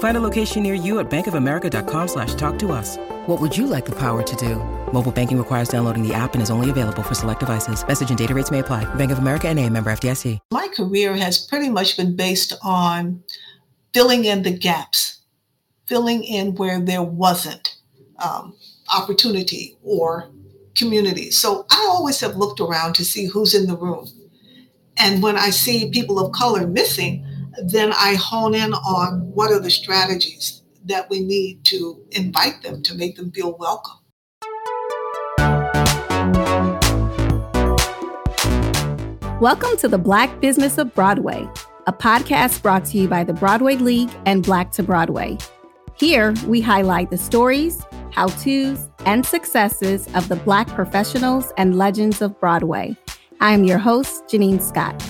Find 0.00 0.16
a 0.16 0.20
location 0.20 0.62
near 0.62 0.72
you 0.72 0.98
at 0.98 1.10
bankofamerica.com 1.10 2.08
slash 2.08 2.34
talk 2.34 2.58
to 2.60 2.72
us. 2.72 2.96
What 3.26 3.38
would 3.38 3.56
you 3.56 3.66
like 3.66 3.84
the 3.84 3.98
power 3.98 4.22
to 4.22 4.36
do? 4.36 4.56
Mobile 4.92 5.12
banking 5.12 5.36
requires 5.36 5.68
downloading 5.68 6.06
the 6.06 6.14
app 6.14 6.32
and 6.32 6.42
is 6.42 6.50
only 6.50 6.70
available 6.70 7.02
for 7.02 7.14
select 7.14 7.40
devices. 7.40 7.86
Message 7.86 8.08
and 8.08 8.18
data 8.18 8.34
rates 8.34 8.50
may 8.50 8.60
apply. 8.60 8.92
Bank 8.94 9.12
of 9.12 9.18
America 9.18 9.48
and 9.48 9.58
a 9.58 9.68
member 9.68 9.90
FDIC. 9.92 10.38
My 10.52 10.68
career 10.74 11.14
has 11.16 11.38
pretty 11.38 11.68
much 11.68 11.98
been 11.98 12.16
based 12.16 12.54
on 12.62 13.22
filling 13.92 14.24
in 14.24 14.42
the 14.42 14.50
gaps, 14.50 15.18
filling 15.84 16.24
in 16.24 16.54
where 16.54 16.80
there 16.80 17.02
wasn't 17.02 17.76
um, 18.24 18.54
opportunity 18.96 19.76
or 19.82 20.30
community. 20.76 21.30
So 21.30 21.66
I 21.70 21.88
always 21.90 22.20
have 22.20 22.36
looked 22.36 22.60
around 22.60 22.94
to 22.94 23.04
see 23.04 23.26
who's 23.26 23.54
in 23.54 23.66
the 23.66 23.76
room. 23.76 24.08
And 24.96 25.22
when 25.22 25.36
I 25.36 25.50
see 25.50 25.90
people 25.90 26.18
of 26.18 26.32
color 26.32 26.66
missing, 26.66 27.26
then 27.64 27.92
I 27.92 28.14
hone 28.14 28.54
in 28.54 28.72
on 28.72 29.20
what 29.34 29.52
are 29.52 29.58
the 29.58 29.70
strategies 29.70 30.62
that 30.84 31.10
we 31.10 31.20
need 31.20 31.64
to 31.66 32.02
invite 32.12 32.62
them 32.62 32.82
to 32.84 32.94
make 32.94 33.16
them 33.16 33.30
feel 33.32 33.56
welcome. 33.58 33.96
Welcome 39.40 39.76
to 39.78 39.88
the 39.88 39.98
Black 39.98 40.40
Business 40.40 40.78
of 40.78 40.94
Broadway, 40.94 41.46
a 41.86 41.92
podcast 41.92 42.62
brought 42.62 42.86
to 42.86 42.98
you 42.98 43.08
by 43.08 43.24
the 43.24 43.34
Broadway 43.34 43.76
League 43.76 44.10
and 44.24 44.42
Black 44.42 44.70
to 44.72 44.82
Broadway. 44.82 45.36
Here, 45.96 46.34
we 46.46 46.62
highlight 46.62 47.10
the 47.10 47.18
stories, 47.18 47.84
how 48.10 48.28
to's, 48.28 48.88
and 49.04 49.24
successes 49.24 50.08
of 50.14 50.28
the 50.28 50.36
Black 50.36 50.66
professionals 50.68 51.52
and 51.58 51.76
legends 51.76 52.22
of 52.22 52.38
Broadway. 52.40 52.96
I 53.40 53.52
am 53.52 53.64
your 53.64 53.78
host, 53.78 54.24
Janine 54.24 54.62
Scott. 54.62 55.02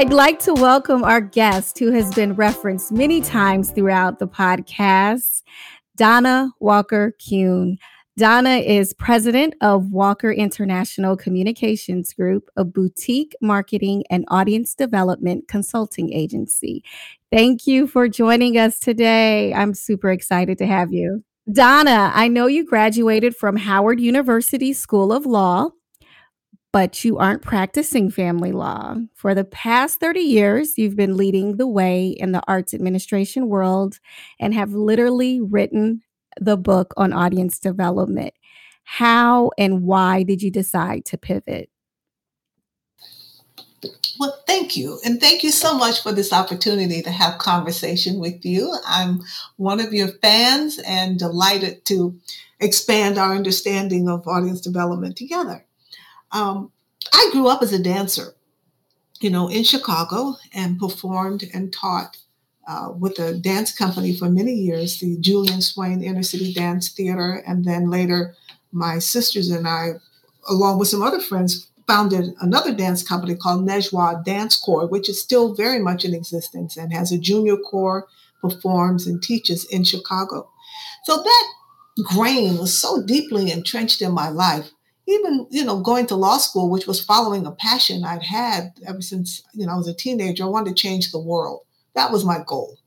I'd 0.00 0.14
like 0.14 0.38
to 0.44 0.54
welcome 0.54 1.04
our 1.04 1.20
guest 1.20 1.78
who 1.78 1.92
has 1.92 2.14
been 2.14 2.32
referenced 2.32 2.90
many 2.90 3.20
times 3.20 3.70
throughout 3.70 4.18
the 4.18 4.26
podcast, 4.26 5.42
Donna 5.94 6.52
Walker 6.58 7.14
Kuhne. 7.20 7.76
Donna 8.16 8.56
is 8.56 8.94
president 8.94 9.56
of 9.60 9.92
Walker 9.92 10.32
International 10.32 11.18
Communications 11.18 12.14
Group, 12.14 12.48
a 12.56 12.64
boutique 12.64 13.36
marketing 13.42 14.04
and 14.08 14.24
audience 14.28 14.74
development 14.74 15.48
consulting 15.48 16.14
agency. 16.14 16.82
Thank 17.30 17.66
you 17.66 17.86
for 17.86 18.08
joining 18.08 18.56
us 18.56 18.78
today. 18.78 19.52
I'm 19.52 19.74
super 19.74 20.10
excited 20.10 20.56
to 20.56 20.66
have 20.66 20.94
you. 20.94 21.22
Donna, 21.52 22.10
I 22.14 22.26
know 22.28 22.46
you 22.46 22.64
graduated 22.64 23.36
from 23.36 23.56
Howard 23.56 24.00
University 24.00 24.72
School 24.72 25.12
of 25.12 25.26
Law, 25.26 25.72
but 26.72 27.04
you 27.04 27.18
aren't 27.18 27.42
practicing 27.42 28.10
family 28.10 28.52
law. 28.52 28.96
For 29.14 29.34
the 29.34 29.44
past 29.44 29.98
30 30.00 30.20
years, 30.20 30.78
you've 30.78 30.96
been 30.96 31.16
leading 31.16 31.56
the 31.56 31.66
way 31.66 32.08
in 32.08 32.32
the 32.32 32.42
arts 32.46 32.74
administration 32.74 33.48
world 33.48 33.98
and 34.38 34.54
have 34.54 34.72
literally 34.72 35.40
written 35.40 36.02
the 36.40 36.56
book 36.56 36.94
on 36.96 37.12
audience 37.12 37.58
development. 37.58 38.34
How 38.84 39.50
and 39.58 39.82
why 39.82 40.22
did 40.22 40.42
you 40.42 40.50
decide 40.50 41.04
to 41.06 41.18
pivot? 41.18 41.70
Well, 44.18 44.38
thank 44.46 44.76
you. 44.76 45.00
And 45.04 45.18
thank 45.18 45.42
you 45.42 45.50
so 45.50 45.76
much 45.76 46.02
for 46.02 46.12
this 46.12 46.32
opportunity 46.32 47.00
to 47.02 47.10
have 47.10 47.38
conversation 47.38 48.20
with 48.20 48.44
you. 48.44 48.76
I'm 48.86 49.22
one 49.56 49.80
of 49.80 49.94
your 49.94 50.08
fans 50.08 50.78
and 50.86 51.18
delighted 51.18 51.84
to 51.86 52.18
expand 52.60 53.16
our 53.16 53.34
understanding 53.34 54.08
of 54.08 54.28
audience 54.28 54.60
development 54.60 55.16
together. 55.16 55.64
Um, 56.32 56.72
I 57.12 57.28
grew 57.32 57.48
up 57.48 57.62
as 57.62 57.72
a 57.72 57.82
dancer, 57.82 58.34
you 59.20 59.30
know, 59.30 59.48
in 59.48 59.64
Chicago 59.64 60.36
and 60.54 60.78
performed 60.78 61.44
and 61.52 61.72
taught 61.72 62.18
uh, 62.68 62.92
with 62.96 63.18
a 63.18 63.34
dance 63.34 63.76
company 63.76 64.14
for 64.14 64.28
many 64.28 64.52
years, 64.52 65.00
the 65.00 65.16
Julian 65.18 65.60
Swain 65.60 66.02
Inner 66.02 66.22
City 66.22 66.52
Dance 66.52 66.90
Theater. 66.90 67.42
And 67.46 67.64
then 67.64 67.90
later, 67.90 68.34
my 68.70 68.98
sisters 68.98 69.50
and 69.50 69.66
I, 69.66 69.94
along 70.48 70.78
with 70.78 70.88
some 70.88 71.02
other 71.02 71.20
friends, 71.20 71.68
founded 71.86 72.32
another 72.40 72.72
dance 72.72 73.02
company 73.02 73.34
called 73.34 73.66
Najwa 73.66 74.24
Dance 74.24 74.56
Corps, 74.56 74.86
which 74.86 75.08
is 75.08 75.20
still 75.20 75.54
very 75.54 75.80
much 75.80 76.04
in 76.04 76.14
existence 76.14 76.76
and 76.76 76.92
has 76.92 77.10
a 77.10 77.18
junior 77.18 77.56
corps, 77.56 78.06
performs 78.40 79.06
and 79.08 79.20
teaches 79.20 79.64
in 79.64 79.82
Chicago. 79.82 80.48
So 81.04 81.16
that 81.16 81.46
grain 82.04 82.58
was 82.58 82.78
so 82.78 83.02
deeply 83.02 83.50
entrenched 83.50 84.02
in 84.02 84.12
my 84.12 84.28
life. 84.28 84.70
Even, 85.10 85.46
you 85.50 85.64
know, 85.64 85.80
going 85.80 86.06
to 86.06 86.16
law 86.16 86.38
school, 86.38 86.70
which 86.70 86.86
was 86.86 87.04
following 87.04 87.46
a 87.46 87.52
passion 87.52 88.04
I'd 88.04 88.22
had 88.22 88.72
ever 88.86 89.02
since, 89.02 89.42
you 89.52 89.66
know, 89.66 89.72
I 89.72 89.76
was 89.76 89.88
a 89.88 89.94
teenager, 89.94 90.44
I 90.44 90.46
wanted 90.46 90.76
to 90.76 90.82
change 90.82 91.10
the 91.10 91.20
world. 91.20 91.62
That 91.94 92.12
was 92.12 92.24
my 92.24 92.42
goal. 92.46 92.78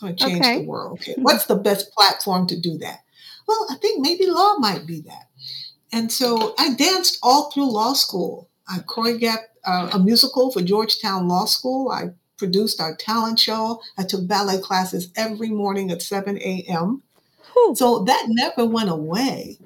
I 0.00 0.06
want 0.06 0.18
to 0.18 0.24
change 0.24 0.40
okay. 0.40 0.58
the 0.58 0.64
world. 0.64 1.00
Okay. 1.00 1.14
What's 1.18 1.46
the 1.46 1.56
best 1.56 1.92
platform 1.92 2.46
to 2.48 2.60
do 2.60 2.78
that? 2.78 3.00
Well, 3.46 3.66
I 3.70 3.76
think 3.76 4.00
maybe 4.00 4.26
law 4.26 4.56
might 4.58 4.86
be 4.86 5.00
that. 5.02 5.28
And 5.92 6.12
so 6.12 6.54
I 6.58 6.74
danced 6.74 7.18
all 7.22 7.50
through 7.50 7.72
law 7.72 7.94
school. 7.94 8.50
I 8.68 8.78
choreographed 8.80 9.46
uh, 9.64 9.90
a 9.92 9.98
musical 9.98 10.50
for 10.50 10.60
Georgetown 10.60 11.28
Law 11.28 11.46
School. 11.46 11.90
I 11.90 12.10
produced 12.36 12.80
our 12.80 12.94
talent 12.94 13.38
show. 13.38 13.80
I 13.96 14.04
took 14.04 14.26
ballet 14.26 14.60
classes 14.60 15.10
every 15.16 15.48
morning 15.48 15.90
at 15.90 16.02
7 16.02 16.38
a.m. 16.38 17.02
So 17.74 18.04
that 18.04 18.26
never 18.28 18.66
went 18.66 18.90
away. 18.90 19.58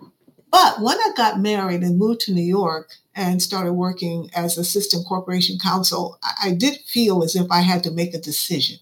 But 0.52 0.82
when 0.82 0.98
I 0.98 1.12
got 1.16 1.40
married 1.40 1.82
and 1.82 1.98
moved 1.98 2.20
to 2.22 2.32
New 2.32 2.42
York 2.42 2.92
and 3.14 3.42
started 3.42 3.72
working 3.72 4.30
as 4.34 4.58
assistant 4.58 5.06
corporation 5.06 5.58
counsel, 5.58 6.18
I, 6.42 6.52
did 6.52 6.76
feel 6.86 7.24
as 7.24 7.34
if 7.34 7.50
I 7.50 7.62
had 7.62 7.82
to 7.84 7.90
make 7.90 8.12
a 8.12 8.20
decision. 8.20 8.78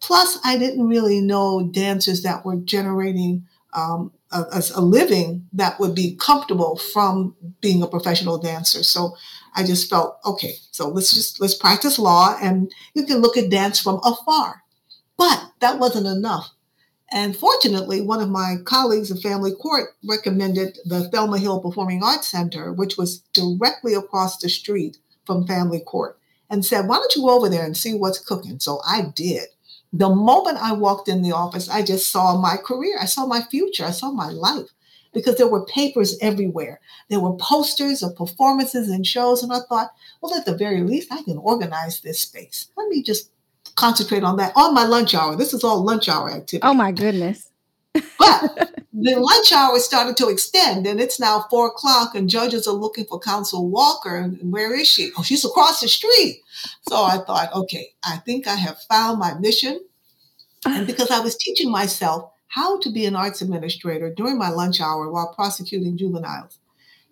Plus, 0.00 0.38
I 0.44 0.58
didn't 0.58 0.86
really 0.86 1.22
know 1.22 1.66
dancers 1.72 2.22
that 2.22 2.44
were 2.44 2.56
generating 2.56 3.46
um, 3.72 4.12
a, 4.30 4.62
a, 4.74 4.80
living 4.82 5.48
that 5.54 5.80
would 5.80 5.94
be 5.94 6.16
comfortable 6.16 6.76
from 6.76 7.34
being 7.62 7.82
a 7.82 7.86
professional 7.86 8.36
dancer. 8.36 8.82
So 8.82 9.16
I 9.54 9.64
just 9.64 9.88
felt, 9.88 10.18
okay, 10.26 10.56
so 10.70 10.88
let's 10.88 11.14
just 11.14 11.40
let's 11.40 11.54
practice 11.54 11.98
law, 11.98 12.36
and 12.42 12.70
you 12.94 13.06
can 13.06 13.18
look 13.18 13.36
at 13.36 13.50
dance 13.50 13.80
from 13.80 14.00
afar. 14.04 14.64
But 15.16 15.52
that 15.60 15.78
wasn't 15.78 16.06
enough. 16.06 16.50
And 17.12 17.36
fortunately, 17.36 18.00
one 18.00 18.20
of 18.20 18.28
my 18.28 18.56
colleagues 18.64 19.10
of 19.10 19.20
Family 19.20 19.52
Court 19.52 19.90
recommended 20.04 20.78
the 20.84 21.08
Thelma 21.08 21.38
Hill 21.38 21.60
Performing 21.60 22.02
Arts 22.04 22.28
Center, 22.28 22.72
which 22.72 22.96
was 22.96 23.20
directly 23.32 23.94
across 23.94 24.38
the 24.38 24.48
street 24.48 24.98
from 25.26 25.46
Family 25.46 25.80
Court, 25.80 26.18
and 26.48 26.64
said, 26.64 26.86
Why 26.86 26.96
don't 26.96 27.14
you 27.16 27.22
go 27.22 27.36
over 27.36 27.48
there 27.48 27.64
and 27.64 27.76
see 27.76 27.94
what's 27.94 28.18
cooking? 28.20 28.60
So 28.60 28.80
I 28.86 29.12
did. 29.14 29.48
The 29.92 30.08
moment 30.08 30.58
I 30.58 30.72
walked 30.72 31.08
in 31.08 31.22
the 31.22 31.32
office, 31.32 31.68
I 31.68 31.82
just 31.82 32.08
saw 32.12 32.40
my 32.40 32.56
career. 32.56 32.96
I 33.00 33.06
saw 33.06 33.26
my 33.26 33.42
future. 33.42 33.84
I 33.84 33.90
saw 33.90 34.12
my 34.12 34.30
life 34.30 34.68
because 35.12 35.36
there 35.36 35.48
were 35.48 35.66
papers 35.66 36.16
everywhere. 36.20 36.80
There 37.08 37.18
were 37.18 37.36
posters 37.36 38.02
of 38.02 38.14
performances 38.14 38.88
and 38.88 39.04
shows. 39.04 39.42
And 39.42 39.52
I 39.52 39.58
thought, 39.68 39.90
well, 40.20 40.34
at 40.34 40.46
the 40.46 40.56
very 40.56 40.82
least, 40.82 41.12
I 41.12 41.22
can 41.22 41.38
organize 41.38 42.00
this 42.00 42.20
space. 42.20 42.68
Let 42.76 42.88
me 42.88 43.02
just 43.02 43.30
concentrate 43.76 44.24
on 44.24 44.36
that 44.36 44.52
on 44.56 44.74
my 44.74 44.84
lunch 44.84 45.14
hour. 45.14 45.36
This 45.36 45.54
is 45.54 45.64
all 45.64 45.84
lunch 45.84 46.08
hour 46.08 46.30
activity. 46.30 46.60
Oh 46.62 46.74
my 46.74 46.92
goodness. 46.92 47.50
but 47.94 48.02
the 48.92 49.16
lunch 49.18 49.52
hour 49.52 49.76
is 49.76 49.84
starting 49.84 50.14
to 50.14 50.28
extend 50.28 50.86
and 50.86 51.00
it's 51.00 51.18
now 51.18 51.46
four 51.48 51.68
o'clock 51.68 52.14
and 52.14 52.28
judges 52.28 52.66
are 52.66 52.74
looking 52.74 53.04
for 53.04 53.18
counsel 53.18 53.68
walker 53.68 54.16
and 54.16 54.52
where 54.52 54.74
is 54.74 54.88
she 54.88 55.10
oh 55.16 55.22
she's 55.22 55.44
across 55.44 55.80
the 55.80 55.88
street 55.88 56.40
so 56.88 57.02
i 57.02 57.16
thought 57.26 57.52
okay 57.54 57.88
i 58.04 58.16
think 58.18 58.46
i 58.46 58.54
have 58.54 58.78
found 58.82 59.18
my 59.18 59.34
mission 59.34 59.80
and 60.66 60.86
because 60.86 61.10
i 61.10 61.20
was 61.20 61.36
teaching 61.36 61.70
myself 61.70 62.30
how 62.48 62.78
to 62.80 62.90
be 62.90 63.06
an 63.06 63.16
arts 63.16 63.40
administrator 63.40 64.12
during 64.12 64.36
my 64.36 64.50
lunch 64.50 64.80
hour 64.80 65.10
while 65.10 65.32
prosecuting 65.34 65.96
juveniles 65.96 66.58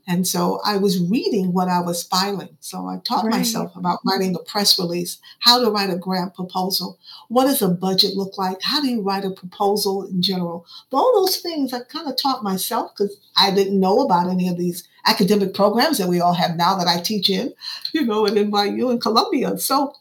and 0.08 0.26
so 0.26 0.58
I 0.64 0.78
was 0.78 0.99
reading 0.99 1.52
what 1.52 1.69
I 1.69 1.81
was 1.81 2.02
filing. 2.02 2.56
So 2.60 2.87
I 2.87 2.96
taught 3.05 3.26
right. 3.26 3.37
myself 3.37 3.76
about 3.76 4.00
writing 4.06 4.34
a 4.34 4.38
press 4.38 4.78
release, 4.78 5.19
how 5.40 5.62
to 5.62 5.70
write 5.70 5.90
a 5.90 5.96
grant 5.96 6.34
proposal, 6.34 6.99
what 7.28 7.44
does 7.44 7.60
a 7.60 7.69
budget 7.69 8.16
look 8.16 8.38
like, 8.38 8.56
how 8.62 8.81
do 8.81 8.88
you 8.88 9.02
write 9.02 9.26
a 9.26 9.31
proposal 9.31 10.06
in 10.06 10.22
general. 10.22 10.64
All 10.93 11.12
those 11.14 11.37
things 11.37 11.75
I 11.75 11.81
kind 11.81 12.08
of 12.08 12.16
taught 12.16 12.43
myself 12.43 12.93
because 12.96 13.19
I 13.37 13.50
didn't 13.50 13.78
know 13.78 14.00
about 14.00 14.31
any 14.31 14.49
of 14.49 14.56
these 14.56 14.88
academic 15.06 15.52
programs 15.52 15.99
that 15.99 16.08
we 16.08 16.22
all 16.22 16.34
have 16.34 16.56
now 16.56 16.75
that 16.76 16.88
I 16.88 17.00
teach 17.00 17.28
in, 17.28 17.52
you 17.93 18.06
know, 18.06 18.26
at 18.26 18.32
NYU 18.32 18.90
and 18.90 19.02
Columbia. 19.02 19.58
So, 19.58 19.93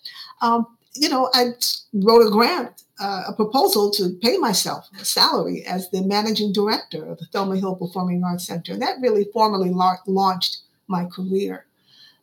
um, 0.41 0.65
you 0.93 1.09
know, 1.09 1.29
I 1.33 1.51
wrote 1.93 2.25
a 2.25 2.31
grant 2.31 2.83
uh, 2.99 3.23
a 3.27 3.33
proposal 3.33 3.91
to 3.91 4.17
pay 4.21 4.37
myself 4.37 4.89
a 4.99 5.05
salary 5.05 5.63
as 5.65 5.89
the 5.89 6.01
managing 6.01 6.51
director 6.51 7.05
of 7.05 7.17
the 7.19 7.25
Thelma 7.25 7.57
Hill 7.57 7.75
Performing 7.75 8.23
Arts 8.23 8.47
Center. 8.47 8.73
And 8.73 8.81
that 8.81 8.99
really 9.01 9.27
formally 9.33 9.69
la- 9.69 9.97
launched 10.07 10.59
my 10.87 11.05
career. 11.05 11.65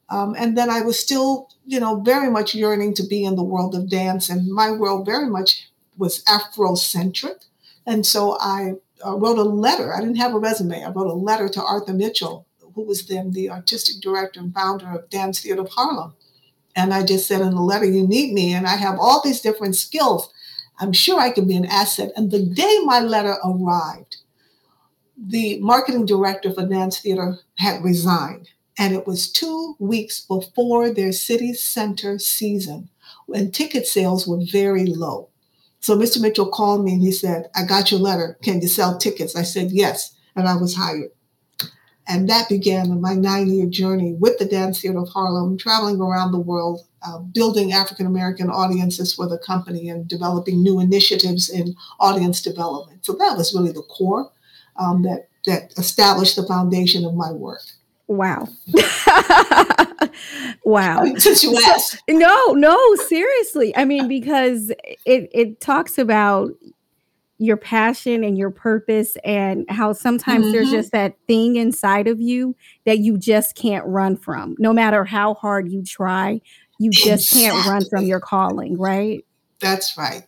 Um, 0.09 0.35
and 0.39 0.57
then 0.57 0.71
I 0.71 0.83
was 0.83 0.99
still, 0.99 1.49
you 1.65 1.81
know, 1.81 2.01
very 2.01 2.31
much 2.31 2.55
yearning 2.55 2.95
to 2.95 3.03
be 3.03 3.25
in 3.25 3.37
the 3.37 3.43
world 3.43 3.75
of 3.75 3.89
dance, 3.89 4.29
and 4.29 4.53
my 4.53 4.71
world 4.71 5.07
very 5.07 5.29
much 5.29 5.71
was 5.97 6.23
Afrocentric. 6.25 7.47
And 7.87 8.05
so 8.05 8.37
I 8.41 8.75
uh, 9.05 9.17
wrote 9.17 9.39
a 9.39 9.43
letter. 9.43 9.95
I 9.95 10.01
didn't 10.01 10.17
have 10.17 10.35
a 10.35 10.39
resume. 10.39 10.85
I 10.85 10.91
wrote 10.91 11.11
a 11.11 11.15
letter 11.15 11.49
to 11.49 11.63
Arthur 11.63 11.95
Mitchell, 11.95 12.47
who 12.75 12.83
was 12.83 13.07
then 13.07 13.33
the 13.33 13.51
artistic 13.51 14.03
director 14.03 14.41
and 14.41 14.53
founder 14.53 14.91
of 14.91 15.09
Dance 15.11 15.41
Theater 15.41 15.63
of 15.63 15.71
Harlem. 15.71 16.15
And 16.77 16.93
I 16.93 17.05
just 17.05 17.29
said 17.29 17.41
in 17.41 17.55
the 17.55 17.61
letter, 17.61 17.85
You 17.85 18.07
need 18.07 18.33
me, 18.33 18.53
and 18.53 18.67
I 18.67 18.77
have 18.77 18.99
all 18.99 19.23
these 19.23 19.41
different 19.41 19.77
skills. 19.77 20.29
I'm 20.79 20.93
sure 20.93 21.21
I 21.21 21.31
can 21.31 21.47
be 21.47 21.57
an 21.57 21.67
asset. 21.67 22.13
And 22.17 22.31
the 22.31 22.45
day 22.45 22.81
my 22.85 23.01
letter 23.01 23.37
arrived, 23.45 24.17
the 25.17 25.59
marketing 25.61 26.07
director 26.07 26.53
for 26.53 26.67
Dance 26.67 26.99
Theater 27.01 27.39
had 27.59 27.85
resigned. 27.85 28.51
And 28.77 28.93
it 28.93 29.07
was 29.07 29.31
two 29.31 29.77
weeks 29.79 30.21
before 30.21 30.93
their 30.93 31.13
city 31.13 31.55
center 31.55 32.19
season 32.19 32.89
when 33.27 33.53
ticket 33.53 33.87
sales 33.87 34.27
were 34.27 34.41
very 34.51 34.87
low. 34.87 35.29
So 35.81 35.97
Mr. 35.97 36.21
Mitchell 36.21 36.49
called 36.49 36.85
me 36.85 36.95
and 36.95 37.03
he 37.03 37.13
said, 37.13 37.51
I 37.55 37.65
got 37.65 37.91
your 37.91 38.01
letter. 38.01 38.39
Can 38.43 38.61
you 38.61 38.69
sell 38.69 38.99
tickets? 38.99 39.37
I 39.37 39.43
said, 39.43 39.71
yes. 39.71 40.17
And 40.35 40.49
I 40.49 40.57
was 40.57 40.75
hired. 40.75 41.11
And 42.07 42.29
that 42.29 42.49
began 42.49 43.01
my 43.01 43.15
nine 43.15 43.49
year 43.49 43.67
journey 43.67 44.15
with 44.15 44.39
the 44.39 44.45
Dance 44.45 44.81
Theater 44.81 44.99
of 44.99 45.09
Harlem, 45.11 45.57
traveling 45.57 46.01
around 46.01 46.33
the 46.33 46.41
world, 46.41 46.87
uh, 47.07 47.19
building 47.19 47.73
African 47.73 48.07
American 48.07 48.51
audiences 48.51 49.15
for 49.15 49.29
the 49.29 49.39
company 49.39 49.89
and 49.89 50.09
developing 50.09 50.63
new 50.63 50.81
initiatives 50.81 51.49
in 51.49 51.75
audience 52.01 52.41
development. 52.43 53.05
So 53.05 53.13
that 53.15 53.37
was 53.37 53.55
really 53.55 53.73
the 53.73 53.83
core 53.83 54.31
um, 54.77 55.03
that, 55.03 55.29
that 55.47 55.73
established 55.79 56.37
the 56.37 56.47
foundation 56.47 57.05
of 57.05 57.15
my 57.15 57.31
work. 57.31 57.63
Wow. 58.07 58.49
wow. 60.65 61.05
Since 61.17 61.43
you 61.43 61.59
asked. 61.67 62.03
No, 62.09 62.53
no, 62.53 62.95
seriously. 63.07 63.75
I 63.77 63.85
mean, 63.85 64.09
because 64.09 64.71
it, 65.07 65.31
it 65.33 65.61
talks 65.61 65.97
about 65.97 66.53
your 67.39 67.57
passion 67.57 68.23
and 68.23 68.39
your 68.39 68.51
purpose 68.51 69.17
and 69.25 69.69
how 69.69 69.93
sometimes 69.93 70.45
mm-hmm. 70.45 70.53
there's 70.53 70.71
just 70.71 70.93
that 70.93 71.17
thing 71.27 71.57
inside 71.57 72.07
of 72.07 72.21
you 72.21 72.55
that 72.85 72.99
you 72.99 73.19
just 73.19 73.57
can't 73.57 73.85
run 73.87 74.17
from. 74.17 74.55
No 74.59 74.73
matter 74.73 75.05
how 75.05 75.35
hard 75.35 75.71
you 75.71 75.83
try, 75.83 76.41
you 76.79 76.91
just 76.93 77.33
exactly. 77.33 77.41
can't 77.41 77.67
run 77.67 77.85
from 77.89 78.05
your 78.05 78.21
calling, 78.21 78.79
right? 78.79 79.25
That's 79.61 79.97
right. 79.97 80.25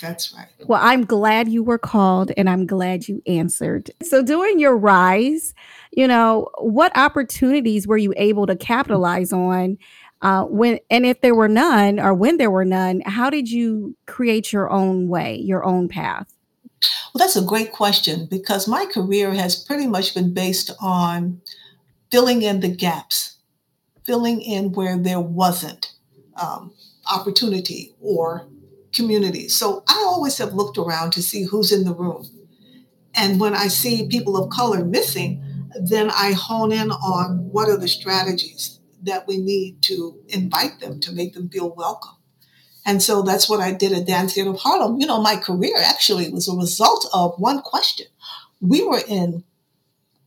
That's 0.00 0.34
right. 0.34 0.48
Well, 0.66 0.80
I'm 0.82 1.04
glad 1.04 1.48
you 1.48 1.62
were 1.62 1.78
called 1.78 2.30
and 2.36 2.50
I'm 2.50 2.66
glad 2.66 3.08
you 3.08 3.22
answered. 3.26 3.90
So, 4.02 4.22
during 4.22 4.58
your 4.58 4.76
rise, 4.76 5.54
you 5.92 6.06
know, 6.06 6.50
what 6.58 6.96
opportunities 6.96 7.86
were 7.86 7.96
you 7.96 8.12
able 8.16 8.46
to 8.46 8.56
capitalize 8.56 9.32
on? 9.32 9.78
Uh, 10.20 10.44
when 10.44 10.78
and 10.90 11.06
if 11.06 11.20
there 11.20 11.34
were 11.34 11.48
none, 11.48 12.00
or 12.00 12.14
when 12.14 12.38
there 12.38 12.50
were 12.50 12.64
none, 12.64 13.02
how 13.06 13.30
did 13.30 13.50
you 13.50 13.96
create 14.06 14.52
your 14.52 14.70
own 14.70 15.08
way, 15.08 15.36
your 15.36 15.64
own 15.64 15.88
path? 15.88 16.34
Well, 17.12 17.20
that's 17.24 17.36
a 17.36 17.42
great 17.42 17.72
question 17.72 18.26
because 18.26 18.68
my 18.68 18.86
career 18.86 19.32
has 19.32 19.56
pretty 19.56 19.86
much 19.86 20.14
been 20.14 20.34
based 20.34 20.70
on 20.80 21.40
filling 22.10 22.42
in 22.42 22.60
the 22.60 22.68
gaps, 22.68 23.33
filling 24.04 24.40
in 24.40 24.72
where 24.72 24.98
there 24.98 25.20
wasn't 25.20 25.92
um, 26.36 26.72
opportunity 27.10 27.94
or 28.00 28.46
community. 28.92 29.48
So 29.48 29.82
I 29.88 30.04
always 30.06 30.38
have 30.38 30.54
looked 30.54 30.78
around 30.78 31.12
to 31.12 31.22
see 31.22 31.44
who's 31.44 31.72
in 31.72 31.84
the 31.84 31.94
room. 31.94 32.28
And 33.14 33.40
when 33.40 33.54
I 33.54 33.68
see 33.68 34.08
people 34.08 34.36
of 34.36 34.50
color 34.50 34.84
missing, 34.84 35.42
then 35.80 36.10
I 36.10 36.32
hone 36.32 36.72
in 36.72 36.90
on 36.90 37.50
what 37.50 37.68
are 37.68 37.76
the 37.76 37.88
strategies 37.88 38.80
that 39.02 39.26
we 39.26 39.38
need 39.38 39.82
to 39.82 40.18
invite 40.28 40.80
them 40.80 41.00
to 41.00 41.12
make 41.12 41.34
them 41.34 41.48
feel 41.48 41.74
welcome. 41.74 42.16
And 42.86 43.02
so 43.02 43.22
that's 43.22 43.48
what 43.48 43.60
I 43.60 43.72
did 43.72 43.92
at 43.92 44.06
Dance 44.06 44.34
Theater 44.34 44.50
of 44.50 44.60
Harlem. 44.60 45.00
You 45.00 45.06
know, 45.06 45.20
my 45.20 45.36
career 45.36 45.76
actually 45.82 46.30
was 46.30 46.48
a 46.48 46.54
result 46.54 47.06
of 47.14 47.34
one 47.38 47.62
question. 47.62 48.06
We 48.60 48.84
were 48.86 49.00
in, 49.08 49.44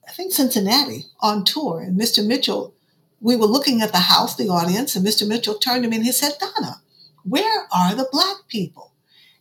I 0.08 0.12
think, 0.12 0.34
Cincinnati 0.34 1.06
on 1.20 1.44
tour, 1.46 1.82
and 1.82 2.00
Mr. 2.00 2.26
Mitchell, 2.26 2.74
we 3.20 3.36
were 3.36 3.46
looking 3.46 3.82
at 3.82 3.92
the 3.92 4.00
house, 4.00 4.36
the 4.36 4.50
audience, 4.50 4.96
and 4.96 5.06
Mr. 5.06 5.28
Mitchell 5.28 5.56
turned 5.56 5.84
to 5.84 5.90
me 5.90 5.98
and 5.98 6.06
he 6.06 6.12
said, 6.12 6.34
Donna, 6.40 6.82
where 7.24 7.68
are 7.74 7.96
the 7.96 8.08
black 8.12 8.48
people? 8.48 8.94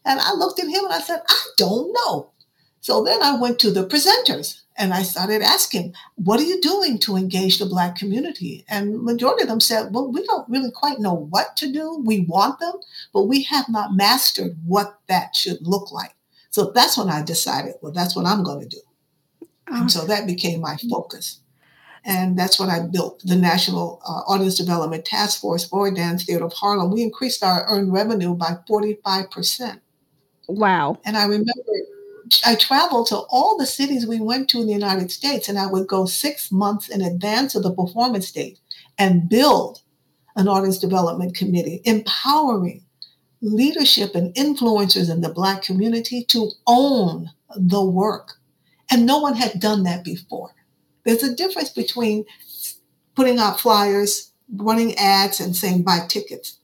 And 0.04 0.20
I 0.20 0.32
looked 0.32 0.60
at 0.60 0.68
him 0.68 0.84
and 0.84 0.94
I 0.94 1.00
said, 1.00 1.20
I 1.28 1.44
don't 1.56 1.92
know. 1.92 2.30
So 2.80 3.02
then 3.02 3.22
I 3.22 3.36
went 3.38 3.58
to 3.60 3.70
the 3.70 3.86
presenters 3.86 4.60
and 4.78 4.92
I 4.92 5.02
started 5.02 5.42
asking, 5.42 5.94
what 6.14 6.38
are 6.38 6.44
you 6.44 6.60
doing 6.60 6.98
to 7.00 7.16
engage 7.16 7.58
the 7.58 7.66
Black 7.66 7.96
community? 7.96 8.64
And 8.68 9.02
majority 9.02 9.42
of 9.42 9.48
them 9.48 9.60
said, 9.60 9.92
well, 9.92 10.12
we 10.12 10.24
don't 10.24 10.48
really 10.48 10.70
quite 10.70 11.00
know 11.00 11.14
what 11.14 11.56
to 11.56 11.72
do. 11.72 12.02
We 12.04 12.20
want 12.20 12.60
them, 12.60 12.74
but 13.12 13.24
we 13.24 13.42
have 13.44 13.68
not 13.68 13.96
mastered 13.96 14.56
what 14.64 15.00
that 15.08 15.34
should 15.34 15.66
look 15.66 15.90
like. 15.90 16.14
So 16.50 16.70
that's 16.70 16.96
when 16.96 17.08
I 17.08 17.22
decided, 17.22 17.74
well, 17.80 17.92
that's 17.92 18.14
what 18.14 18.26
I'm 18.26 18.44
going 18.44 18.60
to 18.60 18.68
do. 18.68 18.80
And 19.66 19.90
so 19.90 20.04
that 20.06 20.26
became 20.26 20.60
my 20.60 20.76
focus. 20.90 21.40
And 22.06 22.38
that's 22.38 22.60
when 22.60 22.70
I 22.70 22.80
built 22.80 23.20
the 23.24 23.34
National 23.34 24.00
uh, 24.08 24.32
Audience 24.32 24.56
Development 24.56 25.04
Task 25.04 25.40
Force 25.40 25.64
for 25.64 25.90
Dance 25.90 26.24
Theater 26.24 26.44
of 26.44 26.52
Harlem. 26.52 26.92
We 26.92 27.02
increased 27.02 27.42
our 27.42 27.66
earned 27.68 27.92
revenue 27.92 28.34
by 28.34 28.58
45%. 28.70 29.80
Wow. 30.48 30.98
And 31.04 31.16
I 31.16 31.24
remember 31.24 31.52
I 32.44 32.54
traveled 32.54 33.08
to 33.08 33.18
all 33.28 33.56
the 33.56 33.66
cities 33.66 34.06
we 34.06 34.20
went 34.20 34.48
to 34.50 34.60
in 34.60 34.66
the 34.66 34.72
United 34.72 35.10
States, 35.10 35.48
and 35.48 35.58
I 35.58 35.66
would 35.66 35.86
go 35.86 36.06
six 36.06 36.50
months 36.50 36.88
in 36.88 37.00
advance 37.00 37.54
of 37.54 37.62
the 37.62 37.74
performance 37.74 38.30
date 38.30 38.58
and 38.98 39.28
build 39.28 39.82
an 40.36 40.48
audience 40.48 40.78
development 40.78 41.34
committee, 41.34 41.82
empowering 41.84 42.84
leadership 43.42 44.14
and 44.14 44.34
influencers 44.34 45.10
in 45.10 45.20
the 45.20 45.28
Black 45.28 45.62
community 45.62 46.24
to 46.24 46.50
own 46.66 47.30
the 47.56 47.84
work. 47.84 48.34
And 48.90 49.06
no 49.06 49.18
one 49.18 49.34
had 49.34 49.60
done 49.60 49.82
that 49.84 50.04
before. 50.04 50.50
There's 51.06 51.22
a 51.22 51.34
difference 51.34 51.70
between 51.70 52.24
putting 53.14 53.38
out 53.38 53.60
flyers, 53.60 54.32
running 54.54 54.96
ads, 54.96 55.38
and 55.40 55.54
saying 55.54 55.84
buy 55.84 56.00
tickets. 56.08 56.58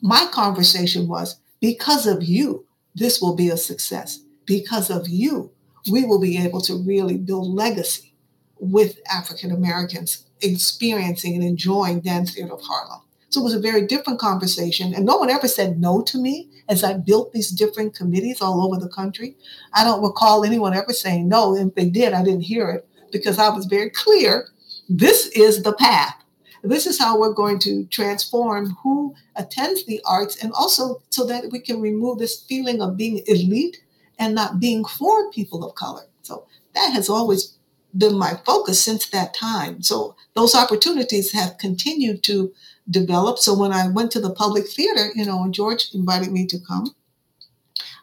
My 0.00 0.26
conversation 0.32 1.06
was 1.06 1.38
because 1.60 2.06
of 2.06 2.24
you, 2.24 2.64
this 2.94 3.20
will 3.20 3.36
be 3.36 3.50
a 3.50 3.58
success 3.58 4.24
because 4.46 4.88
of 4.88 5.06
you, 5.06 5.52
we 5.90 6.06
will 6.06 6.18
be 6.18 6.38
able 6.38 6.62
to 6.62 6.82
really 6.82 7.18
build 7.18 7.54
legacy 7.54 8.14
with 8.58 8.98
African 9.12 9.52
Americans 9.52 10.24
experiencing 10.40 11.34
and 11.34 11.44
enjoying 11.44 12.00
Dance 12.00 12.34
Theater 12.34 12.54
of 12.54 12.62
Harlem. 12.62 13.02
So 13.28 13.42
it 13.42 13.44
was 13.44 13.54
a 13.54 13.60
very 13.60 13.86
different 13.86 14.18
conversation. 14.18 14.94
And 14.94 15.04
no 15.04 15.18
one 15.18 15.28
ever 15.28 15.46
said 15.46 15.78
no 15.78 16.00
to 16.04 16.16
me 16.16 16.48
as 16.70 16.82
I 16.82 16.94
built 16.94 17.34
these 17.34 17.50
different 17.50 17.94
committees 17.94 18.40
all 18.40 18.64
over 18.64 18.80
the 18.80 18.88
country. 18.88 19.36
I 19.74 19.84
don't 19.84 20.02
recall 20.02 20.44
anyone 20.44 20.74
ever 20.74 20.94
saying 20.94 21.28
no. 21.28 21.54
If 21.54 21.74
they 21.74 21.90
did, 21.90 22.14
I 22.14 22.24
didn't 22.24 22.42
hear 22.42 22.70
it 22.70 22.88
because 23.12 23.38
I 23.38 23.48
was 23.48 23.66
very 23.66 23.90
clear 23.90 24.48
this 24.88 25.26
is 25.28 25.62
the 25.62 25.74
path. 25.74 26.14
This 26.62 26.86
is 26.86 26.98
how 26.98 27.18
we're 27.18 27.32
going 27.32 27.58
to 27.60 27.84
transform 27.86 28.76
who 28.82 29.14
attends 29.36 29.84
the 29.84 30.00
arts 30.04 30.42
and 30.42 30.52
also 30.52 31.02
so 31.10 31.24
that 31.26 31.50
we 31.52 31.60
can 31.60 31.80
remove 31.80 32.18
this 32.18 32.42
feeling 32.42 32.80
of 32.80 32.96
being 32.96 33.22
elite 33.26 33.82
and 34.18 34.34
not 34.34 34.58
being 34.58 34.84
for 34.84 35.30
people 35.30 35.64
of 35.64 35.74
color. 35.74 36.04
So 36.22 36.46
that 36.74 36.92
has 36.92 37.08
always 37.08 37.56
been 37.96 38.18
my 38.18 38.34
focus 38.44 38.82
since 38.82 39.08
that 39.10 39.34
time. 39.34 39.82
So 39.82 40.16
those 40.34 40.54
opportunities 40.54 41.32
have 41.32 41.58
continued 41.58 42.22
to 42.24 42.52
develop. 42.90 43.38
So 43.38 43.54
when 43.54 43.72
I 43.72 43.88
went 43.88 44.10
to 44.12 44.20
the 44.20 44.30
public 44.30 44.68
theater, 44.68 45.10
you 45.14 45.24
know, 45.24 45.46
George 45.50 45.94
invited 45.94 46.32
me 46.32 46.46
to 46.46 46.58
come, 46.58 46.94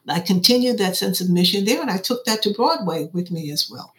I 0.08 0.20
continued 0.20 0.78
that 0.78 0.96
sense 0.96 1.20
of 1.20 1.30
mission 1.30 1.66
there 1.66 1.82
and 1.82 1.90
I 1.90 1.98
took 1.98 2.26
that 2.26 2.44
to 2.44 2.54
Broadway 2.54 3.10
with 3.12 3.32
me 3.32 3.52
as 3.52 3.70
well. 3.70 3.94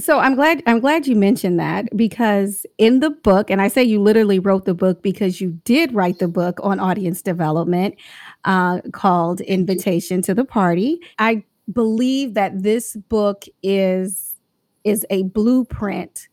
So 0.00 0.18
I'm 0.18 0.34
glad 0.34 0.62
I'm 0.66 0.80
glad 0.80 1.06
you 1.06 1.14
mentioned 1.14 1.60
that 1.60 1.94
because 1.94 2.64
in 2.78 3.00
the 3.00 3.10
book, 3.10 3.50
and 3.50 3.60
I 3.60 3.68
say 3.68 3.84
you 3.84 4.00
literally 4.00 4.38
wrote 4.38 4.64
the 4.64 4.74
book 4.74 5.02
because 5.02 5.40
you 5.40 5.60
did 5.64 5.92
write 5.92 6.18
the 6.18 6.28
book 6.28 6.58
on 6.62 6.80
audience 6.80 7.20
development 7.20 7.96
uh, 8.44 8.80
called 8.92 9.42
Invitation 9.42 10.22
to 10.22 10.34
the 10.34 10.44
Party. 10.44 10.98
I 11.18 11.44
believe 11.70 12.34
that 12.34 12.62
this 12.62 12.96
book 12.96 13.44
is 13.62 14.36
is 14.84 15.04
a 15.10 15.24
blueprint 15.24 16.28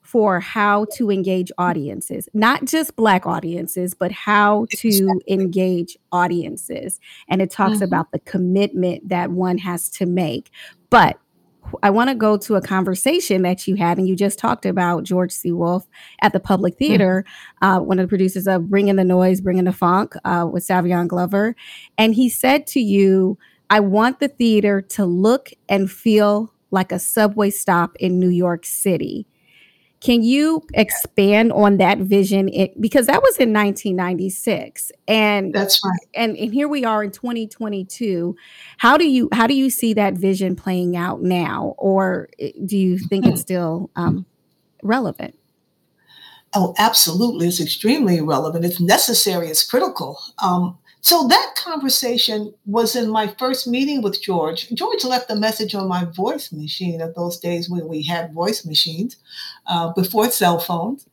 for 0.00 0.40
how 0.40 0.84
to 0.96 1.10
engage 1.10 1.52
audiences, 1.58 2.28
not 2.34 2.64
just 2.64 2.96
Black 2.96 3.24
audiences, 3.24 3.94
but 3.94 4.10
how 4.10 4.66
to 4.70 5.20
engage 5.28 5.96
audiences. 6.10 7.00
And 7.28 7.40
it 7.40 7.50
talks 7.50 7.76
mm-hmm. 7.76 7.84
about 7.84 8.10
the 8.10 8.18
commitment 8.18 9.08
that 9.08 9.30
one 9.30 9.58
has 9.58 9.88
to 9.90 10.06
make. 10.06 10.50
But 10.90 11.18
I 11.82 11.90
want 11.90 12.10
to 12.10 12.14
go 12.14 12.36
to 12.36 12.56
a 12.56 12.60
conversation 12.60 13.42
that 13.42 13.66
you 13.66 13.76
had, 13.76 13.98
and 13.98 14.08
you 14.08 14.16
just 14.16 14.38
talked 14.38 14.66
about 14.66 15.04
George 15.04 15.32
C. 15.32 15.52
Wolfe 15.52 15.86
at 16.20 16.32
the 16.32 16.40
Public 16.40 16.74
hmm. 16.74 16.78
Theater, 16.78 17.24
mm-hmm. 17.62 17.64
uh, 17.64 17.80
one 17.80 17.98
of 17.98 18.04
the 18.04 18.08
producers 18.08 18.46
of 18.46 18.68
Bringing 18.68 18.96
the 18.96 19.04
Noise, 19.04 19.40
Bringing 19.40 19.64
the 19.64 19.72
Funk 19.72 20.14
uh, 20.24 20.48
with 20.50 20.66
Savion 20.66 21.08
Glover. 21.08 21.56
And 21.98 22.14
he 22.14 22.28
said 22.28 22.66
to 22.68 22.80
you, 22.80 23.38
I 23.70 23.80
want 23.80 24.20
the 24.20 24.28
theater 24.28 24.82
to 24.82 25.04
look 25.04 25.50
and 25.68 25.90
feel 25.90 26.52
like 26.70 26.92
a 26.92 26.98
subway 26.98 27.50
stop 27.50 27.96
in 27.96 28.18
New 28.18 28.28
York 28.28 28.66
City. 28.66 29.26
Can 30.02 30.24
you 30.24 30.62
expand 30.74 31.52
on 31.52 31.76
that 31.76 31.98
vision? 31.98 32.48
It, 32.48 32.80
because 32.80 33.06
that 33.06 33.22
was 33.22 33.36
in 33.38 33.52
1996, 33.52 34.90
and 35.06 35.54
that's 35.54 35.80
right. 35.84 36.08
And 36.14 36.36
and 36.36 36.52
here 36.52 36.66
we 36.66 36.84
are 36.84 37.04
in 37.04 37.12
2022. 37.12 38.34
How 38.78 38.96
do 38.96 39.08
you 39.08 39.28
how 39.32 39.46
do 39.46 39.54
you 39.54 39.70
see 39.70 39.94
that 39.94 40.14
vision 40.14 40.56
playing 40.56 40.96
out 40.96 41.22
now, 41.22 41.76
or 41.78 42.28
eh, 42.40 42.50
do 42.66 42.76
you 42.76 42.98
think 42.98 43.26
it's 43.26 43.40
still 43.40 43.90
um, 43.94 44.26
relevant? 44.82 45.38
Oh, 46.54 46.74
absolutely. 46.78 47.48
It's 47.48 47.60
extremely 47.60 48.20
relevant. 48.20 48.64
It's 48.64 48.80
necessary. 48.80 49.48
It's 49.48 49.64
critical. 49.64 50.18
Um, 50.42 50.78
so 51.00 51.26
that 51.26 51.54
conversation 51.56 52.54
was 52.64 52.94
in 52.94 53.10
my 53.10 53.26
first 53.38 53.66
meeting 53.66 54.02
with 54.02 54.22
George. 54.22 54.68
George 54.70 55.04
left 55.04 55.30
a 55.30 55.34
message 55.34 55.74
on 55.74 55.88
my 55.88 56.04
voice 56.04 56.52
machine 56.52 57.00
of 57.00 57.14
those 57.14 57.38
days 57.38 57.68
when 57.68 57.88
we 57.88 58.02
had 58.02 58.32
voice 58.32 58.64
machines 58.64 59.16
uh, 59.66 59.92
before 59.94 60.30
cell 60.30 60.60
phones. 60.60 61.06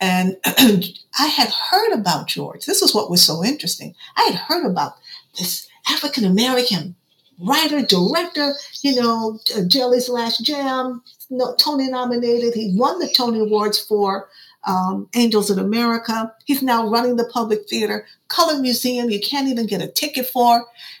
And 0.00 0.36
I 0.44 1.26
had 1.26 1.48
heard 1.48 1.92
about 1.92 2.26
George. 2.26 2.66
This 2.66 2.82
is 2.82 2.94
what 2.94 3.10
was 3.10 3.22
so 3.22 3.44
interesting. 3.44 3.94
I 4.16 4.24
had 4.24 4.34
heard 4.34 4.66
about 4.66 4.94
this 5.38 5.68
African 5.88 6.24
American 6.24 6.96
writer, 7.38 7.82
director, 7.82 8.54
you 8.82 9.00
know, 9.00 9.38
Jelly's 9.68 10.08
Last 10.08 10.44
Jam, 10.44 11.02
Tony 11.58 11.88
nominated. 11.88 12.54
He 12.54 12.74
won 12.76 12.98
the 12.98 13.08
Tony 13.08 13.40
Awards 13.40 13.78
for 13.78 14.28
um, 14.66 15.08
Angels 15.14 15.50
in 15.50 15.58
America. 15.58 16.32
He's 16.44 16.62
now 16.62 16.88
running 16.88 17.16
the 17.16 17.30
public 17.32 17.68
theater, 17.68 18.06
Colored 18.28 18.60
Museum. 18.60 19.10
You 19.10 19.20
can't 19.20 19.48
even 19.48 19.66
get 19.66 19.80
a 19.80 19.88
ticket 19.88 20.26
for. 20.26 20.56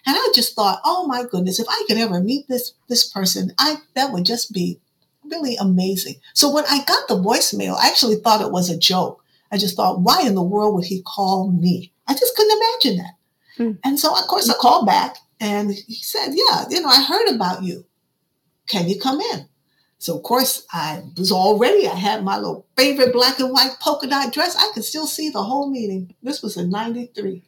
And 0.06 0.16
I 0.16 0.32
just 0.34 0.54
thought, 0.54 0.80
oh 0.84 1.06
my 1.06 1.24
goodness, 1.24 1.58
if 1.58 1.66
I 1.68 1.84
could 1.86 1.98
ever 1.98 2.20
meet 2.20 2.48
this 2.48 2.72
this 2.88 3.08
person, 3.08 3.52
I 3.58 3.76
that 3.94 4.12
would 4.12 4.24
just 4.24 4.52
be 4.52 4.80
really 5.24 5.56
amazing. 5.56 6.14
So 6.34 6.52
when 6.52 6.64
I 6.70 6.84
got 6.84 7.08
the 7.08 7.16
voicemail, 7.16 7.76
I 7.76 7.88
actually 7.88 8.16
thought 8.16 8.40
it 8.40 8.52
was 8.52 8.70
a 8.70 8.78
joke. 8.78 9.22
I 9.50 9.58
just 9.58 9.76
thought, 9.76 10.00
why 10.00 10.22
in 10.22 10.34
the 10.34 10.42
world 10.42 10.74
would 10.74 10.84
he 10.84 11.02
call 11.02 11.50
me? 11.50 11.92
I 12.06 12.14
just 12.14 12.36
couldn't 12.36 12.62
imagine 12.62 12.98
that. 12.98 13.14
Mm. 13.58 13.78
And 13.84 13.98
so, 13.98 14.16
of 14.16 14.26
course, 14.26 14.48
I 14.48 14.54
called 14.54 14.86
back 14.86 15.16
and 15.40 15.72
he 15.72 15.94
said, 15.94 16.30
yeah, 16.34 16.64
you 16.70 16.80
know, 16.80 16.88
I 16.88 17.02
heard 17.02 17.34
about 17.34 17.62
you. 17.62 17.84
Can 18.68 18.88
you 18.88 19.00
come 19.00 19.20
in? 19.20 19.48
So 20.06 20.16
of 20.18 20.22
course 20.22 20.64
I 20.72 21.02
was 21.16 21.32
already. 21.32 21.88
I 21.88 21.96
had 21.96 22.22
my 22.22 22.36
little 22.36 22.64
favorite 22.76 23.12
black 23.12 23.40
and 23.40 23.52
white 23.52 23.78
polka 23.80 24.06
dot 24.06 24.32
dress. 24.32 24.54
I 24.54 24.70
could 24.72 24.84
still 24.84 25.08
see 25.08 25.30
the 25.30 25.42
whole 25.42 25.68
meeting. 25.68 26.14
This 26.22 26.42
was 26.42 26.56
in 26.56 26.70
93. 26.70 27.42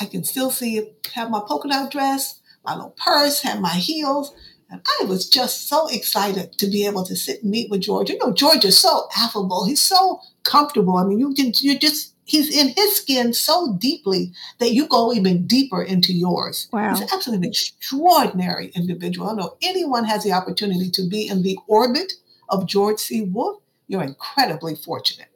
I 0.00 0.04
can 0.04 0.22
still 0.22 0.52
see 0.52 0.76
it, 0.78 1.08
have 1.14 1.30
my 1.30 1.40
polka 1.44 1.66
dot 1.66 1.90
dress, 1.90 2.38
my 2.64 2.76
little 2.76 2.94
purse, 2.96 3.40
had 3.42 3.60
my 3.60 3.74
heels. 3.74 4.32
And 4.70 4.82
I 4.86 5.06
was 5.06 5.28
just 5.28 5.68
so 5.68 5.88
excited 5.88 6.52
to 6.58 6.68
be 6.68 6.86
able 6.86 7.04
to 7.06 7.16
sit 7.16 7.42
and 7.42 7.50
meet 7.50 7.72
with 7.72 7.80
George. 7.80 8.08
You 8.08 8.18
know, 8.18 8.32
George 8.32 8.64
is 8.64 8.78
so 8.78 9.08
affable. 9.18 9.66
He's 9.66 9.82
so 9.82 10.20
comfortable. 10.44 10.96
I 10.96 11.04
mean, 11.04 11.18
you 11.18 11.34
can 11.34 11.50
you 11.56 11.76
just 11.76 12.13
he's 12.24 12.54
in 12.54 12.68
his 12.68 12.96
skin 12.96 13.32
so 13.32 13.76
deeply 13.78 14.32
that 14.58 14.72
you 14.72 14.86
go 14.86 15.12
even 15.12 15.46
deeper 15.46 15.82
into 15.82 16.12
yours. 16.12 16.68
Wow. 16.72 16.90
He's 16.94 17.12
absolutely 17.12 17.46
an 17.46 17.50
extraordinary 17.50 18.68
individual. 18.74 19.28
I 19.28 19.34
know 19.34 19.56
anyone 19.62 20.04
has 20.04 20.24
the 20.24 20.32
opportunity 20.32 20.90
to 20.90 21.08
be 21.08 21.28
in 21.28 21.42
the 21.42 21.58
orbit 21.66 22.14
of 22.48 22.66
George 22.66 22.98
C. 22.98 23.22
Wolfe, 23.22 23.62
you're 23.86 24.02
incredibly 24.02 24.74
fortunate. 24.74 25.28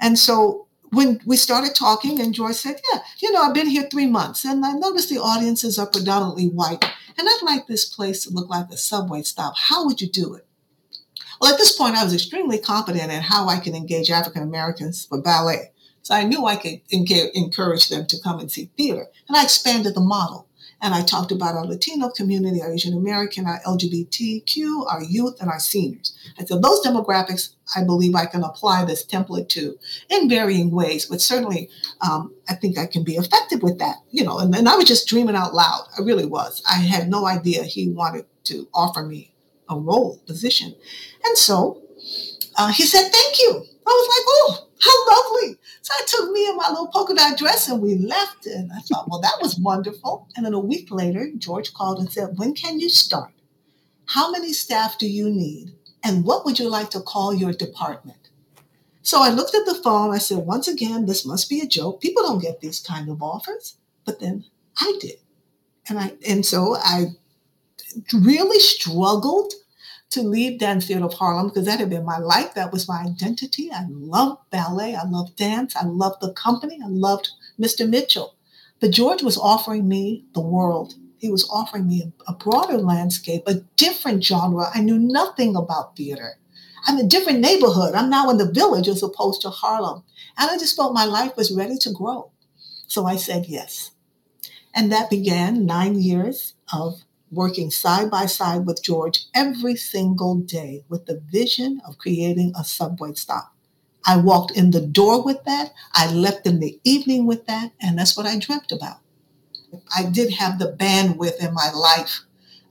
And 0.00 0.18
so 0.18 0.66
when 0.90 1.20
we 1.24 1.36
started 1.36 1.74
talking, 1.74 2.20
and 2.20 2.34
George 2.34 2.56
said, 2.56 2.80
Yeah, 2.92 3.00
you 3.20 3.32
know, 3.32 3.42
I've 3.42 3.54
been 3.54 3.68
here 3.68 3.88
three 3.90 4.06
months, 4.06 4.44
and 4.44 4.64
I 4.64 4.72
noticed 4.72 5.08
the 5.08 5.18
audiences 5.18 5.78
are 5.78 5.86
predominantly 5.86 6.48
white, 6.48 6.84
and 7.16 7.28
I'd 7.28 7.40
like 7.42 7.66
this 7.66 7.86
place 7.86 8.24
to 8.24 8.30
look 8.30 8.48
like 8.48 8.70
a 8.70 8.76
subway 8.76 9.22
stop. 9.22 9.54
How 9.56 9.86
would 9.86 10.00
you 10.00 10.08
do 10.08 10.34
it? 10.34 10.46
Well, 11.40 11.52
at 11.52 11.58
this 11.58 11.76
point, 11.76 11.96
I 11.96 12.04
was 12.04 12.14
extremely 12.14 12.58
confident 12.58 13.10
in 13.10 13.22
how 13.22 13.48
I 13.48 13.58
can 13.58 13.74
engage 13.74 14.10
African 14.10 14.42
Americans 14.42 15.06
for 15.06 15.20
ballet. 15.20 15.71
So 16.02 16.14
I 16.14 16.24
knew 16.24 16.44
I 16.46 16.56
could 16.56 16.80
encourage 16.90 17.88
them 17.88 18.06
to 18.06 18.20
come 18.22 18.40
and 18.40 18.50
see 18.50 18.70
theater. 18.76 19.06
And 19.28 19.36
I 19.36 19.44
expanded 19.44 19.94
the 19.94 20.00
model. 20.00 20.48
And 20.84 20.94
I 20.94 21.02
talked 21.02 21.30
about 21.30 21.54
our 21.54 21.64
Latino 21.64 22.10
community, 22.10 22.60
our 22.60 22.72
Asian 22.72 22.92
American, 22.92 23.46
our 23.46 23.60
LGBTQ, 23.60 24.92
our 24.92 25.04
youth, 25.04 25.36
and 25.40 25.48
our 25.48 25.60
seniors. 25.60 26.12
And 26.36 26.48
so 26.48 26.58
those 26.58 26.84
demographics, 26.84 27.54
I 27.76 27.84
believe 27.84 28.16
I 28.16 28.26
can 28.26 28.42
apply 28.42 28.84
this 28.84 29.06
template 29.06 29.48
to 29.50 29.78
in 30.08 30.28
varying 30.28 30.72
ways, 30.72 31.06
but 31.06 31.20
certainly 31.20 31.70
um, 32.00 32.34
I 32.48 32.54
think 32.54 32.78
I 32.78 32.86
can 32.86 33.04
be 33.04 33.14
effective 33.14 33.62
with 33.62 33.78
that. 33.78 33.98
You 34.10 34.24
know, 34.24 34.40
and, 34.40 34.52
and 34.56 34.68
I 34.68 34.74
was 34.74 34.86
just 34.86 35.06
dreaming 35.06 35.36
out 35.36 35.54
loud. 35.54 35.86
I 35.96 36.02
really 36.02 36.26
was. 36.26 36.60
I 36.68 36.80
had 36.80 37.08
no 37.08 37.26
idea 37.26 37.62
he 37.62 37.88
wanted 37.88 38.26
to 38.44 38.66
offer 38.74 39.04
me 39.04 39.32
a 39.68 39.78
role 39.78 40.20
position. 40.26 40.74
And 41.24 41.38
so 41.38 41.80
uh, 42.58 42.72
he 42.72 42.82
said, 42.82 43.08
thank 43.08 43.38
you. 43.38 43.50
I 43.86 43.90
was 43.90 44.08
like, 44.08 44.24
oh, 44.28 44.68
how 44.80 45.06
lovely. 45.14 45.58
So 45.82 45.92
I 45.94 46.02
took 46.06 46.30
me 46.30 46.46
and 46.48 46.56
my 46.56 46.68
little 46.68 46.88
polka 46.88 47.14
dot 47.14 47.36
dress 47.36 47.68
and 47.68 47.82
we 47.82 47.96
left. 47.96 48.46
And 48.46 48.72
I 48.72 48.78
thought, 48.80 49.08
well, 49.08 49.20
that 49.20 49.38
was 49.42 49.58
wonderful. 49.58 50.28
And 50.36 50.46
then 50.46 50.54
a 50.54 50.60
week 50.60 50.90
later, 50.90 51.28
George 51.36 51.74
called 51.74 51.98
and 51.98 52.10
said, 52.10 52.38
when 52.38 52.54
can 52.54 52.78
you 52.78 52.88
start? 52.88 53.32
How 54.06 54.30
many 54.30 54.52
staff 54.52 54.96
do 54.98 55.08
you 55.08 55.28
need? 55.28 55.72
And 56.04 56.24
what 56.24 56.44
would 56.44 56.58
you 56.58 56.68
like 56.68 56.90
to 56.90 57.00
call 57.00 57.34
your 57.34 57.52
department? 57.52 58.28
So 59.02 59.20
I 59.20 59.30
looked 59.30 59.54
at 59.54 59.66
the 59.66 59.74
phone. 59.74 60.14
I 60.14 60.18
said, 60.18 60.38
once 60.38 60.68
again, 60.68 61.06
this 61.06 61.26
must 61.26 61.50
be 61.50 61.60
a 61.60 61.66
joke. 61.66 62.00
People 62.00 62.22
don't 62.22 62.42
get 62.42 62.60
these 62.60 62.80
kind 62.80 63.08
of 63.08 63.20
offers. 63.20 63.76
But 64.04 64.20
then 64.20 64.44
I 64.80 64.96
did. 65.00 65.16
And 65.88 65.98
I 65.98 66.12
and 66.28 66.46
so 66.46 66.76
I 66.78 67.06
really 68.12 68.60
struggled 68.60 69.52
to 70.12 70.22
leave 70.22 70.58
Dance 70.58 70.86
Theater 70.86 71.04
of 71.04 71.14
Harlem 71.14 71.48
because 71.48 71.64
that 71.66 71.80
had 71.80 71.90
been 71.90 72.04
my 72.04 72.18
life. 72.18 72.54
That 72.54 72.72
was 72.72 72.88
my 72.88 73.02
identity. 73.02 73.70
I 73.72 73.86
loved 73.88 74.50
ballet. 74.50 74.94
I 74.94 75.04
loved 75.04 75.36
dance. 75.36 75.74
I 75.74 75.84
loved 75.84 76.20
the 76.20 76.32
company. 76.32 76.78
I 76.82 76.88
loved 76.88 77.30
Mr. 77.60 77.88
Mitchell. 77.88 78.36
But 78.80 78.90
George 78.90 79.22
was 79.22 79.38
offering 79.38 79.88
me 79.88 80.24
the 80.34 80.40
world. 80.40 80.94
He 81.18 81.30
was 81.30 81.48
offering 81.50 81.86
me 81.86 82.12
a, 82.26 82.32
broader 82.32 82.78
landscape, 82.78 83.44
a 83.46 83.60
different 83.76 84.24
genre. 84.24 84.70
I 84.74 84.80
knew 84.80 84.98
nothing 84.98 85.54
about 85.54 85.96
theater. 85.96 86.38
I'm 86.86 86.98
in 86.98 87.06
a 87.06 87.08
different 87.08 87.40
neighborhood. 87.40 87.94
I'm 87.94 88.10
now 88.10 88.28
in 88.28 88.38
the 88.38 88.50
village 88.50 88.88
as 88.88 89.02
opposed 89.02 89.40
to 89.42 89.50
Harlem. 89.50 90.02
And 90.36 90.50
I 90.50 90.58
just 90.58 90.74
felt 90.74 90.94
my 90.94 91.04
life 91.04 91.36
was 91.36 91.54
ready 91.54 91.78
to 91.78 91.92
grow. 91.92 92.32
So 92.88 93.06
I 93.06 93.16
said 93.16 93.46
yes. 93.46 93.92
And 94.74 94.90
that 94.90 95.10
began 95.10 95.64
nine 95.64 96.00
years 96.00 96.54
of 96.72 97.02
working 97.32 97.70
side 97.70 98.10
by 98.10 98.26
side 98.26 98.66
with 98.66 98.82
George 98.82 99.24
every 99.34 99.74
single 99.74 100.36
day 100.36 100.84
with 100.88 101.06
the 101.06 101.20
vision 101.30 101.80
of 101.86 101.98
creating 101.98 102.52
a 102.56 102.62
subway 102.62 103.14
stop. 103.14 103.52
I 104.04 104.16
walked 104.16 104.56
in 104.56 104.70
the 104.70 104.80
door 104.80 105.24
with 105.24 105.44
that. 105.44 105.72
I 105.94 106.12
left 106.12 106.46
in 106.46 106.60
the 106.60 106.78
evening 106.84 107.26
with 107.26 107.46
that. 107.46 107.72
And 107.80 107.98
that's 107.98 108.16
what 108.16 108.26
I 108.26 108.38
dreamt 108.38 108.72
about. 108.72 108.98
I 109.96 110.04
did 110.04 110.34
have 110.34 110.58
the 110.58 110.76
bandwidth 110.78 111.36
in 111.36 111.54
my 111.54 111.70
life 111.72 112.20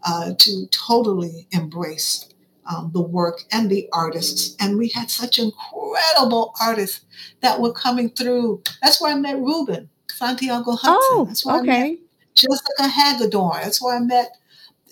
uh, 0.05 0.33
to 0.37 0.67
totally 0.67 1.47
embrace 1.51 2.29
um, 2.65 2.91
the 2.93 3.01
work 3.01 3.43
and 3.51 3.69
the 3.69 3.87
artists. 3.91 4.55
And 4.59 4.77
we 4.77 4.89
had 4.89 5.09
such 5.09 5.39
incredible 5.39 6.53
artists 6.61 7.05
that 7.41 7.59
were 7.59 7.73
coming 7.73 8.09
through. 8.09 8.61
That's 8.81 9.01
where 9.01 9.13
I 9.13 9.19
met 9.19 9.37
Ruben, 9.37 9.89
Santiago 10.11 10.71
Hudson. 10.73 10.89
Oh, 10.89 11.25
That's 11.27 11.45
where 11.45 11.59
okay. 11.61 11.71
I 11.71 11.89
met 11.91 11.99
Jessica 12.35 12.87
Hagedorn. 12.87 13.61
That's 13.63 13.81
where 13.81 13.95
I 13.95 13.99
met 13.99 14.37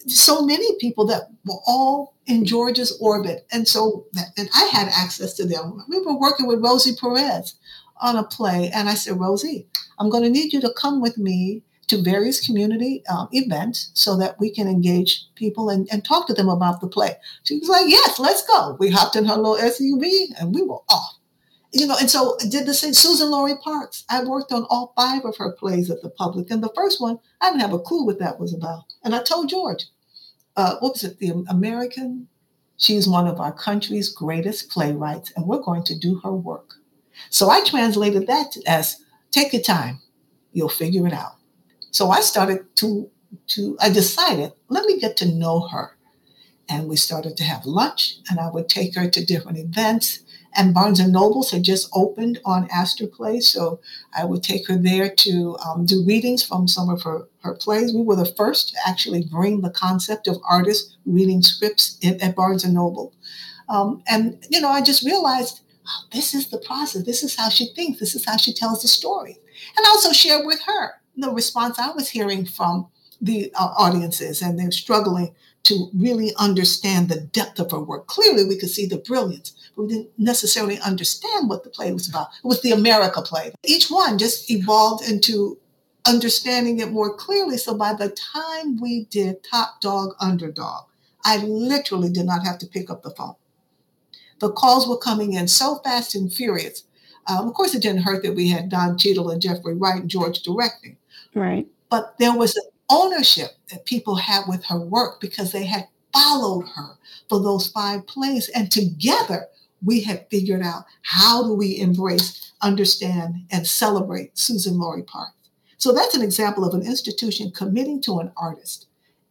so 0.09 0.41
many 0.45 0.77
people 0.79 1.05
that 1.07 1.29
were 1.45 1.59
all 1.67 2.15
in 2.25 2.45
George's 2.45 2.97
orbit. 3.01 3.45
And 3.51 3.67
so, 3.67 4.05
and 4.37 4.49
I 4.53 4.65
had 4.65 4.87
access 4.87 5.33
to 5.35 5.45
them. 5.45 5.85
We 5.87 5.99
were 5.99 6.17
working 6.17 6.47
with 6.47 6.63
Rosie 6.63 6.95
Perez 6.95 7.55
on 8.01 8.15
a 8.15 8.23
play. 8.23 8.71
And 8.73 8.89
I 8.89 8.93
said, 8.93 9.19
Rosie, 9.19 9.67
I'm 9.97 10.09
going 10.09 10.23
to 10.23 10.29
need 10.29 10.53
you 10.53 10.61
to 10.61 10.73
come 10.73 11.01
with 11.01 11.17
me 11.17 11.63
to 11.87 12.01
various 12.01 12.45
community 12.45 13.03
um, 13.09 13.27
events 13.31 13.91
so 13.93 14.15
that 14.17 14.39
we 14.39 14.51
can 14.51 14.67
engage 14.67 15.25
people 15.35 15.69
and, 15.69 15.87
and 15.91 16.05
talk 16.05 16.27
to 16.27 16.33
them 16.33 16.47
about 16.47 16.81
the 16.81 16.87
play. 16.87 17.15
She 17.43 17.57
was 17.57 17.67
like, 17.67 17.89
yes, 17.89 18.19
let's 18.19 18.45
go. 18.45 18.77
We 18.79 18.91
hopped 18.91 19.15
in 19.15 19.25
her 19.25 19.35
little 19.35 19.57
SUV 19.57 20.39
and 20.39 20.53
we 20.53 20.61
were 20.61 20.79
off. 20.89 21.15
You 21.71 21.85
know, 21.85 21.95
and 21.99 22.09
so 22.09 22.35
did 22.49 22.65
the 22.65 22.73
same. 22.73 22.93
Suzan-Lori 22.93 23.55
Parks. 23.63 24.03
I 24.09 24.23
worked 24.23 24.51
on 24.51 24.65
all 24.69 24.93
five 24.95 25.23
of 25.23 25.37
her 25.37 25.51
plays 25.51 25.89
at 25.91 26.01
the 26.01 26.09
public. 26.09 26.49
And 26.49 26.63
the 26.63 26.73
first 26.75 26.99
one, 26.99 27.19
I 27.41 27.49
didn't 27.49 27.61
have 27.61 27.73
a 27.73 27.79
clue 27.79 28.05
what 28.05 28.19
that 28.19 28.39
was 28.39 28.53
about. 28.53 28.85
And 29.03 29.13
I 29.13 29.21
told 29.21 29.49
George, 29.49 29.85
uh, 30.59 30.77
what 30.81 30.93
was 30.93 31.03
it, 31.05 31.19
the 31.19 31.31
American? 31.49 32.27
She's 32.77 33.07
one 33.07 33.27
of 33.27 33.39
our 33.41 33.53
country's 33.53 34.09
greatest 34.23 34.69
playwrights, 34.73 35.31
and 35.35 35.47
we're 35.47 35.61
going 35.69 35.83
to 35.85 35.99
do 36.07 36.19
her 36.23 36.33
work. 36.33 36.75
So 37.29 37.49
I 37.49 37.63
translated 37.63 38.27
that 38.27 38.57
as 38.67 38.85
take 39.31 39.53
your 39.53 39.63
time, 39.63 39.95
you'll 40.53 40.69
figure 40.83 41.07
it 41.07 41.13
out. 41.13 41.35
So 41.91 42.11
I 42.11 42.21
started 42.21 42.61
to 42.77 43.09
to 43.53 43.77
I 43.81 43.89
decided 43.89 44.53
let 44.69 44.85
me 44.85 44.99
get 44.99 45.17
to 45.17 45.25
know 45.43 45.57
her. 45.73 45.87
and 46.69 46.87
we 46.89 46.95
started 46.97 47.35
to 47.37 47.43
have 47.43 47.65
lunch 47.65 48.17
and 48.29 48.39
I 48.39 48.49
would 48.53 48.69
take 48.69 48.95
her 48.95 49.09
to 49.09 49.25
different 49.25 49.57
events 49.57 50.19
and 50.59 50.73
Barnes 50.73 50.99
and 50.99 51.13
Nobles 51.13 51.51
had 51.51 51.63
just 51.63 51.89
opened 51.93 52.41
on 52.43 52.67
Astor 52.69 53.07
Place, 53.07 53.47
so 53.47 53.79
I 54.13 54.25
would 54.25 54.43
take 54.43 54.67
her 54.67 54.75
there 54.75 55.09
to 55.09 55.57
um, 55.65 55.85
do 55.85 56.03
readings 56.05 56.43
from 56.43 56.67
some 56.67 56.89
of 56.89 57.01
her, 57.03 57.29
her 57.43 57.55
plays. 57.55 57.93
We 57.93 58.03
were 58.03 58.17
the 58.17 58.25
first 58.25 58.73
to 58.73 58.77
actually 58.85 59.23
bring 59.23 59.61
the 59.61 59.69
concept 59.69 60.27
of 60.27 60.37
artists 60.47 60.97
reading 61.05 61.41
scripts 61.41 61.97
in, 62.01 62.21
at 62.21 62.35
Barnes 62.35 62.65
and 62.65 62.73
Noble. 62.73 63.13
Um, 63.69 64.03
and, 64.09 64.45
you 64.49 64.59
know, 64.59 64.67
I 64.67 64.81
just 64.81 65.05
realized 65.05 65.61
oh, 65.87 66.03
this 66.11 66.33
is 66.33 66.49
the 66.49 66.57
process. 66.57 67.05
This 67.05 67.23
is 67.23 67.37
how 67.37 67.47
she 67.47 67.67
thinks. 67.73 68.01
This 68.01 68.13
is 68.13 68.25
how 68.25 68.35
she 68.35 68.53
tells 68.53 68.81
the 68.81 68.89
story. 68.89 69.39
And 69.77 69.85
also 69.85 70.11
shared 70.11 70.45
with 70.45 70.59
her 70.67 70.95
the 71.15 71.31
response 71.31 71.79
I 71.79 71.91
was 71.91 72.09
hearing 72.09 72.45
from 72.45 72.89
the 73.21 73.49
uh, 73.57 73.73
audiences, 73.77 74.41
and 74.41 74.59
they're 74.59 74.71
struggling 74.71 75.33
to 75.63 75.89
really 75.93 76.31
understand 76.37 77.09
the 77.09 77.19
depth 77.19 77.59
of 77.59 77.71
her 77.71 77.79
work. 77.79 78.07
Clearly, 78.07 78.45
we 78.45 78.57
could 78.57 78.69
see 78.69 78.85
the 78.85 78.97
brilliance, 78.97 79.53
but 79.75 79.83
we 79.83 79.89
didn't 79.89 80.09
necessarily 80.17 80.79
understand 80.79 81.49
what 81.49 81.63
the 81.63 81.69
play 81.69 81.91
was 81.91 82.07
about. 82.07 82.27
It 82.43 82.47
was 82.47 82.61
the 82.61 82.71
America 82.71 83.21
play. 83.21 83.53
Each 83.63 83.89
one 83.89 84.17
just 84.17 84.49
evolved 84.49 85.07
into 85.07 85.57
understanding 86.07 86.79
it 86.79 86.91
more 86.91 87.13
clearly. 87.13 87.57
So 87.57 87.75
by 87.75 87.93
the 87.93 88.09
time 88.09 88.79
we 88.79 89.05
did 89.05 89.43
Top 89.43 89.81
Dog 89.81 90.15
Underdog, 90.19 90.85
I 91.23 91.37
literally 91.37 92.09
did 92.09 92.25
not 92.25 92.45
have 92.45 92.57
to 92.59 92.67
pick 92.67 92.89
up 92.89 93.03
the 93.03 93.11
phone. 93.11 93.35
The 94.39 94.51
calls 94.51 94.87
were 94.87 94.97
coming 94.97 95.33
in 95.33 95.47
so 95.47 95.79
fast 95.83 96.15
and 96.15 96.31
furious. 96.31 96.85
Um, 97.27 97.47
of 97.47 97.53
course, 97.53 97.75
it 97.75 97.81
didn't 97.81 98.03
hurt 98.03 98.23
that 98.23 98.35
we 98.35 98.49
had 98.49 98.69
Don 98.69 98.97
Cheadle 98.97 99.29
and 99.29 99.41
Jeffrey 99.41 99.75
Wright 99.75 100.01
and 100.01 100.09
George 100.09 100.41
directing. 100.41 100.97
Right. 101.35 101.67
But 101.89 102.15
there 102.17 102.35
was 102.35 102.55
an 102.55 102.63
ownership 102.89 103.51
that 103.72 103.86
people 103.86 104.15
had 104.15 104.43
with 104.48 104.65
her 104.65 104.79
work 104.79 105.22
because 105.22 105.51
they 105.51 105.65
had 105.65 105.88
followed 106.13 106.65
her 106.75 106.98
for 107.27 107.39
those 107.39 107.69
five 107.69 108.08
plays. 108.08 108.50
And 108.50 108.72
together, 108.72 109.48
we 109.84 110.01
had 110.01 110.27
figured 110.29 110.62
out 110.62 110.86
how 111.03 111.43
do 111.43 111.53
we 111.53 111.79
embrace, 111.79 112.51
understand, 112.62 113.46
and 113.51 113.65
celebrate 113.65 114.36
Suzan-Lori 114.36 115.03
Parks. 115.03 115.34
So 115.77 115.93
that's 115.93 116.15
an 116.15 116.24
example 116.24 116.65
of 116.65 116.74
an 116.74 116.86
institution 116.86 117.51
committing 117.51 118.01
to 118.01 118.19
an 118.19 118.31
artist 118.36 118.88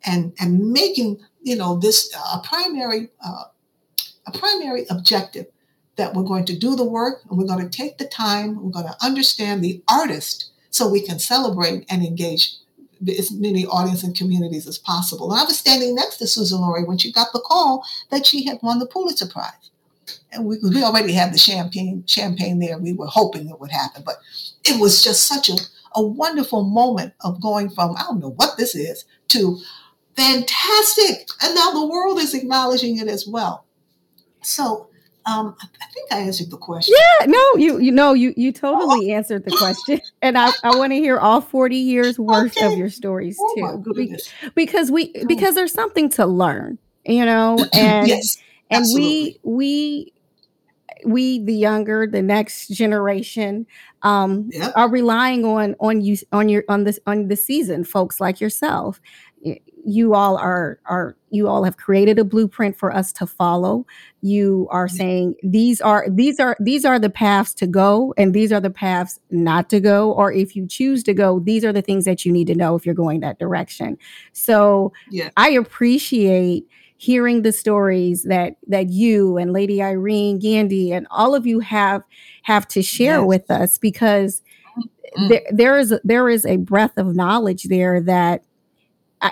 and, 0.07 0.33
and 0.41 0.73
making, 0.73 1.19
you 1.43 1.57
know, 1.57 1.77
this 1.77 2.15
a 2.35 2.39
primary 2.39 3.11
uh, 3.25 3.45
a 4.27 4.39
primary 4.39 4.87
objective 4.91 5.47
that 5.97 6.15
we're 6.15 6.23
going 6.23 6.45
to 6.45 6.57
do 6.57 6.77
the 6.77 6.85
work 6.85 7.23
and 7.29 7.39
we're 7.39 7.47
going 7.47 7.69
to 7.69 7.77
take 7.77 7.99
the 7.99 8.07
time, 8.07 8.63
we're 8.63 8.71
going 8.71 8.87
to 8.87 9.05
understand 9.05 9.63
the 9.63 9.83
artist 9.89 10.51
so 10.71 10.89
we 10.89 11.05
can 11.05 11.19
celebrate 11.19 11.85
and 11.91 12.05
engage 12.05 12.55
as 13.07 13.31
many 13.31 13.67
audience 13.67 14.03
and 14.03 14.17
communities 14.17 14.67
as 14.67 14.79
possible. 14.79 15.31
And 15.31 15.41
I 15.41 15.45
was 15.45 15.59
standing 15.59 15.95
next 15.95 16.17
to 16.19 16.25
Suzan-Lori 16.25 16.85
when 16.85 16.99
she 16.99 17.13
got 17.13 17.33
the 17.33 17.41
call 17.41 17.85
that 18.11 18.27
she 18.27 18.45
had 18.45 18.59
won 18.63 18.79
the 18.79 18.87
Pulitzer 18.87 19.27
Prize. 19.27 19.71
And 20.33 20.45
we, 20.45 20.59
we 20.63 20.83
already 20.83 21.13
had 21.13 21.33
the 21.33 21.39
champagne 21.39 22.05
champagne 22.07 22.59
there. 22.59 22.79
We 22.79 22.93
were 22.93 23.07
hoping 23.07 23.49
it 23.49 23.61
would 23.61 23.71
happen, 23.71 24.03
but 24.05 24.17
it 24.65 24.81
was 24.81 25.03
just 25.03 25.27
such 25.27 25.49
a, 25.49 25.57
a 25.95 26.03
wonderful 26.03 26.65
moment 26.65 27.15
of 27.21 27.41
going 27.41 27.71
from, 27.71 27.97
I 27.97 28.03
don't 28.03 28.21
know 28.21 28.31
what 28.31 28.57
this 28.57 28.75
is, 28.75 29.05
to 29.29 29.59
fantastic. 30.17 31.29
And 31.43 31.55
now 31.55 31.71
the 31.73 31.87
world 31.87 32.19
is 32.19 32.35
acknowledging 32.35 32.99
it 32.99 33.09
as 33.09 33.27
well. 33.27 33.65
So 34.43 34.89
um, 35.29 35.57
I 35.61 35.87
think 35.93 36.13
I 36.13 36.21
answered 36.21 36.51
the 36.51 36.57
question. 36.57 36.95
Yeah, 36.97 37.27
no, 37.27 37.57
you 37.57 37.79
you 37.79 37.93
know 37.93 38.15
you 38.15 38.33
you 38.37 38.53
totally 38.53 39.13
oh. 39.13 39.17
answered 39.17 39.45
the 39.45 39.51
question, 39.51 40.01
and 40.23 40.39
I, 40.39 40.51
I 40.63 40.77
want 40.77 40.93
to 40.93 40.97
hear 40.97 41.19
all 41.19 41.41
forty 41.41 41.77
years 41.77 42.19
worth 42.19 42.57
okay. 42.57 42.73
of 42.73 42.79
your 42.79 42.91
stories 42.91 43.37
oh, 43.41 43.83
too, 43.85 44.17
because 44.55 44.91
we 44.91 45.13
because 45.27 45.55
there's 45.55 45.73
something 45.73 46.09
to 46.11 46.27
learn, 46.27 46.79
you 47.05 47.25
know, 47.25 47.59
and 47.73 48.09
yes, 48.09 48.39
and 48.71 48.87
we 48.95 49.39
we 49.43 50.13
we 51.05 51.39
the 51.45 51.55
younger 51.55 52.07
the 52.07 52.23
next 52.23 52.69
generation 52.69 53.67
um 54.03 54.49
yep. 54.53 54.73
are 54.75 54.91
relying 54.91 55.45
on 55.45 55.77
on 55.81 56.01
you 56.01 56.17
on 56.33 56.49
your 56.49 56.65
on 56.69 56.85
this 56.85 56.99
on 57.07 57.29
the 57.29 57.37
season 57.37 57.85
folks 57.85 58.21
like 58.21 58.41
yourself 58.41 59.01
you 59.89 60.15
all 60.15 60.37
are 60.37 60.79
are 60.85 61.17
you 61.31 61.49
all 61.49 61.65
have 61.65 61.79
created 61.79 62.19
a 62.19 62.25
blueprint 62.25 62.77
for 62.77 62.95
us 62.95 63.11
to 63.11 63.27
follow 63.27 63.87
you 64.21 64.69
are 64.71 64.87
mm-hmm. 64.87 64.97
saying 64.97 65.35
these 65.43 65.81
are 65.81 66.07
these 66.11 66.39
are 66.39 66.57
these 66.61 66.85
are 66.85 66.99
the 66.99 67.09
paths 67.09 67.55
to 67.55 67.67
go 67.67 68.13
and 68.19 68.35
these 68.35 68.53
are 68.53 68.61
the 68.61 68.71
paths 68.71 69.19
not 69.31 69.71
to 69.71 69.81
go 69.81 70.13
or 70.13 70.31
if 70.31 70.55
you 70.55 70.67
choose 70.67 71.03
to 71.03 71.15
go 71.15 71.41
these 71.41 71.65
are 71.65 71.73
the 71.73 71.81
things 71.81 72.05
that 72.05 72.25
you 72.27 72.31
need 72.31 72.47
to 72.47 72.55
know 72.55 72.75
if 72.75 72.85
you're 72.85 72.95
going 72.95 73.21
that 73.21 73.39
direction 73.39 73.97
so 74.33 74.93
yeah. 75.11 75.31
i 75.39 75.49
appreciate 75.49 76.67
hearing 76.99 77.41
the 77.43 77.53
stories 77.53 78.25
that 78.25 78.57
that 78.67 78.91
you 78.91 79.39
and 79.39 79.53
lady 79.55 79.83
irene 79.83 80.39
gandy 80.39 80.93
and 80.93 81.07
all 81.11 81.35
of 81.35 81.47
you 81.47 81.61
have 81.61 82.03
have 82.43 82.69
to 82.69 82.83
share 82.83 83.21
yes. 83.21 83.27
with 83.27 83.51
us 83.51 83.79
because 83.79 84.43
mm-hmm. 84.77 85.29
there, 85.29 85.43
there 85.51 85.79
is 85.79 85.95
there 86.05 86.29
is 86.29 86.45
a 86.45 86.59
breadth 86.59 86.99
of 86.99 87.17
knowledge 87.17 87.65
there 87.65 88.03
that 88.03 88.43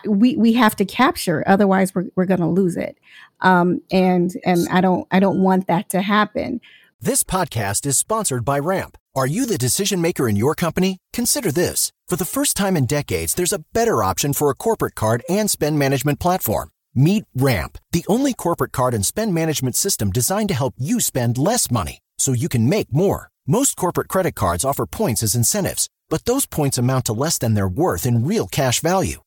we 0.07 0.37
we 0.37 0.53
have 0.55 0.77
to 0.77 0.85
capture 0.85 1.45
otherwise 1.47 1.95
we're, 1.95 2.07
we're 2.15 2.25
going 2.27 2.41
to 2.41 2.47
lose 2.47 2.77
it. 2.77 2.99
Um, 3.41 3.83
and 3.91 4.33
and 4.45 4.67
i 4.71 4.81
don't 4.81 5.07
i 5.11 5.21
don't 5.21 5.43
want 5.43 5.67
that 5.67 5.91
to 5.91 6.03
happen. 6.03 6.61
This 7.01 7.23
podcast 7.23 7.85
is 7.87 7.99
sponsored 7.99 8.45
by 8.45 8.59
ramp. 8.59 8.97
Are 9.15 9.27
you 9.27 9.47
the 9.47 9.59
decision 9.59 10.01
maker 10.01 10.29
in 10.29 10.37
your 10.37 10.55
company? 10.55 10.99
Consider 11.13 11.53
this. 11.53 11.93
For 12.09 12.17
the 12.17 12.25
first 12.25 12.57
time 12.57 12.77
in 12.77 12.87
decades 12.87 13.35
there's 13.35 13.53
a 13.53 13.65
better 13.73 14.03
option 14.03 14.33
for 14.33 14.51
a 14.51 14.55
corporate 14.55 14.95
card 14.95 15.23
and 15.29 15.51
spend 15.51 15.79
management 15.79 16.21
platform. 16.21 16.71
Meet 16.95 17.25
ramp 17.35 17.79
the 17.93 18.05
only 18.09 18.35
corporate 18.35 18.73
card 18.73 18.95
and 18.95 19.05
spend 19.05 19.35
management 19.35 19.77
system 19.77 20.11
designed 20.11 20.49
to 20.49 20.55
help 20.55 20.75
you 20.79 21.01
spend 21.01 21.39
less 21.39 21.71
money 21.71 22.01
so 22.19 22.33
you 22.33 22.49
can 22.49 22.69
make 22.69 22.93
more. 22.93 23.29
Most 23.47 23.77
corporate 23.77 24.09
credit 24.09 24.35
cards 24.35 24.65
offer 24.65 24.87
points 24.87 25.23
as 25.23 25.35
incentives 25.35 25.89
but 26.09 26.25
those 26.25 26.47
points 26.47 26.79
amount 26.79 27.07
to 27.07 27.13
less 27.13 27.39
than 27.39 27.55
their 27.55 27.69
worth 27.69 28.07
in 28.07 28.25
real 28.25 28.47
cash 28.47 28.81
value 28.81 29.21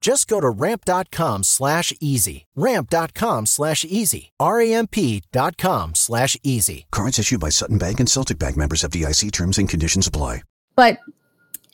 Just 0.00 0.28
go 0.28 0.40
to 0.40 0.48
ramp.com 0.48 1.42
slash 1.42 1.92
easy. 2.00 2.46
Ramp.com 2.54 3.46
slash 3.46 3.84
easy. 3.84 4.32
R-A-M-P.com 4.38 5.94
slash 5.94 6.36
easy. 6.42 6.86
Cards 6.92 7.18
issued 7.18 7.40
by 7.40 7.48
Sutton 7.48 7.78
Bank 7.78 8.00
and 8.00 8.08
Celtic 8.08 8.38
Bank 8.38 8.56
members 8.56 8.84
of 8.84 8.90
DIC 8.92 9.32
terms 9.32 9.58
and 9.58 9.68
conditions 9.68 10.06
apply. 10.06 10.42
But 10.76 10.98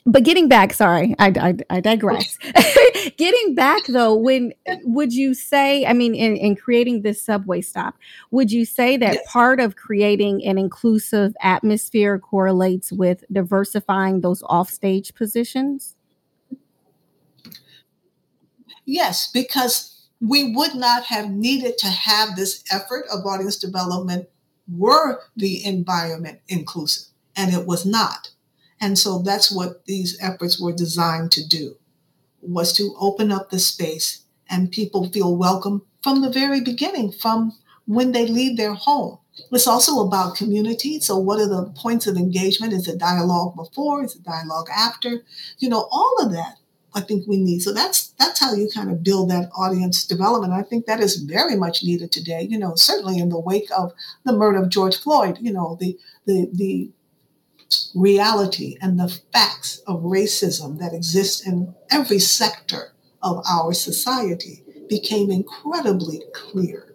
but 0.05 0.23
getting 0.23 0.49
back, 0.49 0.73
sorry, 0.73 1.15
I, 1.17 1.27
I, 1.39 1.75
I 1.77 1.79
digress. 1.79 2.37
getting 3.17 3.55
back 3.55 3.83
though, 3.87 4.13
when 4.13 4.53
would 4.83 5.13
you 5.13 5.33
say, 5.33 5.85
I 5.85 5.93
mean, 5.93 6.13
in, 6.13 6.35
in 6.35 6.57
creating 6.57 7.03
this 7.03 7.21
subway 7.21 7.61
stop, 7.61 7.95
would 8.31 8.51
you 8.51 8.65
say 8.65 8.97
that 8.97 9.13
yes. 9.13 9.31
part 9.31 9.61
of 9.61 9.77
creating 9.77 10.43
an 10.43 10.57
inclusive 10.57 11.33
atmosphere 11.41 12.19
correlates 12.19 12.91
with 12.91 13.23
diversifying 13.31 14.21
those 14.21 14.43
offstage 14.43 15.13
positions? 15.15 15.92
Yes, 18.85 19.29
because 19.31 20.07
we 20.19 20.53
would 20.53 20.75
not 20.75 21.05
have 21.05 21.29
needed 21.29 21.77
to 21.79 21.87
have 21.87 22.35
this 22.35 22.63
effort 22.71 23.05
of 23.11 23.25
audience 23.25 23.57
development 23.57 24.29
were 24.67 25.19
the 25.35 25.65
environment 25.65 26.39
inclusive, 26.47 27.09
and 27.35 27.53
it 27.53 27.65
was 27.65 27.85
not. 27.85 28.31
And 28.79 28.97
so 28.97 29.19
that's 29.19 29.51
what 29.51 29.85
these 29.85 30.17
efforts 30.21 30.59
were 30.59 30.73
designed 30.73 31.31
to 31.33 31.47
do, 31.47 31.77
was 32.41 32.73
to 32.73 32.95
open 32.99 33.31
up 33.31 33.49
the 33.49 33.59
space 33.59 34.23
and 34.49 34.71
people 34.71 35.09
feel 35.09 35.35
welcome 35.35 35.83
from 36.01 36.21
the 36.21 36.29
very 36.29 36.61
beginning, 36.61 37.11
from 37.11 37.53
when 37.85 38.11
they 38.11 38.27
leave 38.27 38.57
their 38.57 38.73
home. 38.73 39.19
It's 39.51 39.67
also 39.67 39.99
about 40.05 40.35
community. 40.35 40.99
So, 40.99 41.17
what 41.17 41.39
are 41.39 41.47
the 41.47 41.71
points 41.75 42.07
of 42.07 42.17
engagement? 42.17 42.73
Is 42.73 42.87
it 42.87 42.99
dialogue 42.99 43.55
before? 43.55 44.03
Is 44.03 44.15
it 44.15 44.23
dialogue 44.23 44.67
after? 44.69 45.23
You 45.57 45.69
know, 45.69 45.87
all 45.91 46.17
of 46.19 46.31
that 46.33 46.57
I 46.95 47.01
think 47.01 47.27
we 47.27 47.37
need. 47.37 47.61
So 47.61 47.73
that's 47.73 48.09
that's 48.19 48.39
how 48.39 48.53
you 48.53 48.69
kind 48.73 48.91
of 48.91 49.03
build 49.03 49.29
that 49.31 49.49
audience 49.55 50.05
development. 50.05 50.53
I 50.53 50.61
think 50.61 50.85
that 50.85 50.99
is 50.99 51.17
very 51.17 51.55
much 51.55 51.83
needed 51.83 52.11
today. 52.11 52.47
You 52.49 52.57
know, 52.57 52.75
certainly 52.75 53.19
in 53.19 53.29
the 53.29 53.39
wake 53.39 53.69
of 53.75 53.93
the 54.23 54.33
murder 54.33 54.61
of 54.61 54.69
George 54.69 54.97
Floyd. 54.97 55.37
You 55.41 55.53
know, 55.53 55.77
the 55.79 55.97
the 56.25 56.49
the 56.51 56.91
reality 57.95 58.77
and 58.81 58.99
the 58.99 59.19
facts 59.31 59.79
of 59.87 60.01
racism 60.01 60.79
that 60.79 60.93
exist 60.93 61.47
in 61.47 61.73
every 61.89 62.19
sector 62.19 62.93
of 63.21 63.43
our 63.49 63.73
society 63.73 64.63
became 64.89 65.31
incredibly 65.31 66.21
clear 66.33 66.93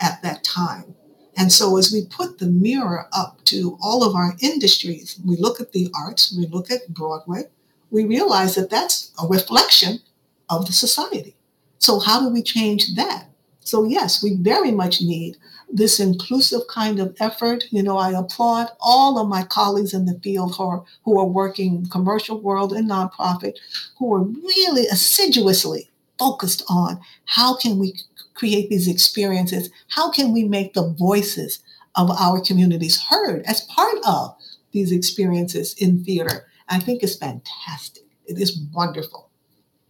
at 0.00 0.22
that 0.22 0.42
time. 0.42 0.94
And 1.36 1.52
so, 1.52 1.76
as 1.76 1.92
we 1.92 2.04
put 2.04 2.38
the 2.38 2.46
mirror 2.46 3.06
up 3.12 3.44
to 3.46 3.78
all 3.80 4.02
of 4.02 4.14
our 4.14 4.34
industries, 4.40 5.20
we 5.24 5.36
look 5.36 5.60
at 5.60 5.72
the 5.72 5.88
arts, 5.94 6.34
we 6.36 6.46
look 6.46 6.70
at 6.70 6.88
Broadway, 6.88 7.44
we 7.90 8.04
realize 8.04 8.54
that 8.54 8.70
that's 8.70 9.12
a 9.22 9.26
reflection 9.26 10.00
of 10.48 10.66
the 10.66 10.72
society. 10.72 11.36
So, 11.78 11.98
how 11.98 12.20
do 12.20 12.28
we 12.28 12.42
change 12.42 12.94
that? 12.96 13.26
So, 13.60 13.84
yes, 13.84 14.22
we 14.22 14.36
very 14.36 14.70
much 14.70 15.00
need 15.00 15.36
this 15.72 16.00
inclusive 16.00 16.62
kind 16.68 16.98
of 16.98 17.16
effort. 17.20 17.64
You 17.70 17.82
know, 17.82 17.96
I 17.96 18.10
applaud 18.10 18.68
all 18.80 19.18
of 19.18 19.28
my 19.28 19.44
colleagues 19.44 19.94
in 19.94 20.06
the 20.06 20.18
field 20.22 20.56
who 20.56 20.64
are, 20.64 20.84
who 21.04 21.18
are 21.18 21.26
working 21.26 21.86
commercial 21.88 22.40
world 22.40 22.72
and 22.72 22.90
nonprofit, 22.90 23.54
who 23.98 24.12
are 24.14 24.22
really 24.22 24.86
assiduously 24.86 25.90
focused 26.18 26.62
on 26.68 27.00
how 27.24 27.56
can 27.56 27.78
we 27.78 27.94
create 28.34 28.70
these 28.70 28.88
experiences? 28.88 29.70
How 29.88 30.10
can 30.10 30.32
we 30.32 30.44
make 30.44 30.74
the 30.74 30.94
voices 30.98 31.62
of 31.94 32.10
our 32.10 32.40
communities 32.40 33.02
heard 33.08 33.42
as 33.46 33.62
part 33.62 33.96
of 34.06 34.34
these 34.72 34.92
experiences 34.92 35.74
in 35.78 36.04
theater? 36.04 36.46
I 36.70 36.78
think 36.78 37.02
it's 37.02 37.16
fantastic. 37.16 38.04
It 38.26 38.38
is 38.38 38.60
wonderful. 38.72 39.28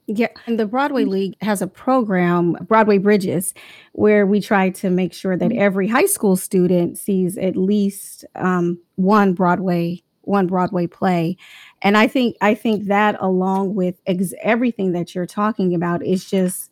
Yeah, 0.07 0.29
and 0.47 0.59
the 0.59 0.66
Broadway 0.66 1.05
mm. 1.05 1.11
League 1.11 1.37
has 1.40 1.62
a 1.62 1.69
program, 1.69 2.55
Broadway 2.62 2.99
Bridges, 2.99 3.55
where 3.93 4.27
we 4.27 4.40
try 4.40 4.71
to 4.71 4.90
make 4.90 5.12
sure 5.12 5.37
that 5.37 5.51
mm-hmm. 5.51 5.61
every 5.61 5.87
high 5.87 6.07
school 6.07 6.35
student 6.35 6.99
sees 6.99 7.38
at 7.38 7.55
least 7.55 8.25
um, 8.35 8.81
one 8.97 9.35
Broadway 9.35 10.03
one 10.23 10.47
Broadway 10.47 10.87
play. 10.87 11.37
And 11.83 11.97
I 11.97 12.07
think 12.07 12.37
I 12.40 12.55
think 12.55 12.87
that 12.87 13.16
along 13.21 13.75
with 13.75 14.01
ex- 14.07 14.35
everything 14.43 14.93
that 14.93 15.14
you're 15.14 15.27
talking 15.27 15.75
about 15.75 16.05
is 16.05 16.29
just 16.29 16.71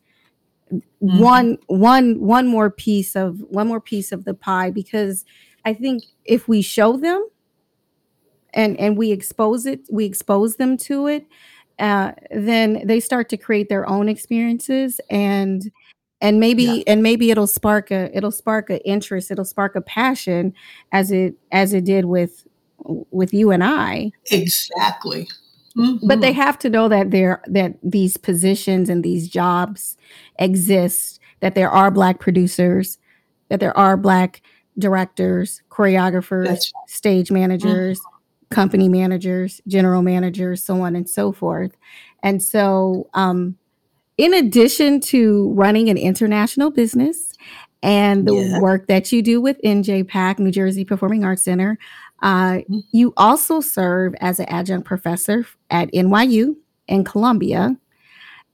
mm-hmm. 0.73 1.19
one 1.19 1.59
one 1.67 2.21
one 2.21 2.47
more 2.47 2.71
piece 2.71 3.15
of 3.15 3.41
one 3.49 3.69
more 3.69 3.81
piece 3.81 4.13
of 4.13 4.25
the 4.25 4.35
pie 4.35 4.71
because 4.71 5.25
I 5.65 5.75
think 5.75 6.05
if 6.25 6.49
we 6.49 6.63
show 6.63 6.97
them 6.97 7.27
and 8.55 8.79
and 8.79 8.97
we 8.97 9.13
expose 9.13 9.67
it, 9.67 9.81
we 9.91 10.05
expose 10.05 10.57
them 10.57 10.77
to 10.79 11.07
it, 11.07 11.27
uh, 11.79 12.13
then 12.31 12.83
they 12.85 13.01
start 13.01 13.29
to 13.29 13.37
create 13.37 13.69
their 13.69 13.89
own 13.89 14.09
experiences 14.09 15.01
and 15.11 15.71
and 16.21 16.41
maybe 16.41 16.65
yeah. 16.65 16.83
and 16.89 17.03
maybe 17.03 17.31
it'll 17.31 17.47
spark 17.47 17.91
a 17.91 18.15
it'll 18.17 18.33
spark 18.33 18.71
a 18.71 18.85
interest 18.87 19.31
it'll 19.31 19.45
spark 19.45 19.77
a 19.77 19.81
passion 19.81 20.53
as 20.91 21.13
it 21.13 21.35
as 21.53 21.73
it 21.73 21.85
did 21.85 22.07
with 22.07 22.47
with 23.11 23.33
you 23.33 23.53
and 23.53 23.63
I 23.63 24.11
exactly 24.31 25.29
mm-hmm. 25.77 26.07
but 26.07 26.21
they 26.21 26.33
mm-hmm. 26.33 26.41
have 26.41 26.59
to 26.61 26.71
know 26.71 26.89
that 26.89 27.13
there 27.13 27.43
that 27.47 27.75
these 27.83 28.17
positions 28.17 28.89
and 28.89 29.05
these 29.05 29.29
jobs 29.29 29.97
exist 30.41 31.21
that 31.41 31.55
there 31.55 31.71
are 31.71 31.93
black 31.93 32.19
producers 32.19 32.99
that 33.49 33.61
there 33.61 33.77
are 33.77 33.97
black 33.97 34.43
directors 34.79 35.63
choreographers 35.71 36.49
right. 36.49 36.73
stage 36.89 37.31
managers 37.31 38.01
mm-hmm 38.01 38.18
company 38.51 38.89
managers, 38.89 39.61
general 39.67 40.03
managers, 40.03 40.63
so 40.63 40.81
on 40.83 40.97
and 40.97 41.09
so 41.09 41.33
forth. 41.33 41.77
And 42.23 42.43
so, 42.43 43.09
um, 43.15 43.57
in 44.17 44.35
addition 44.35 45.01
to 45.01 45.53
running 45.53 45.89
an 45.89 45.97
international 45.97 46.71
business 46.71 47.33
and 47.83 48.27
the 48.27 48.35
yeah. 48.35 48.61
work 48.61 48.89
that 48.89 49.13
you 49.13 49.23
do 49.23 49.41
with 49.41 49.61
NJPAC, 49.63 50.41
New 50.41 50.51
Jersey 50.51 50.85
Performing 50.85 51.25
Arts 51.25 51.43
Center, 51.43 51.79
uh, 52.23 52.55
mm-hmm. 52.55 52.81
you 52.91 53.13
also 53.17 53.61
serve 53.61 54.15
as 54.21 54.41
an 54.41 54.47
adjunct 54.49 54.87
professor 54.87 55.47
at 55.71 55.93
NYU 55.93 56.57
in 56.89 57.05
Columbia. 57.05 57.77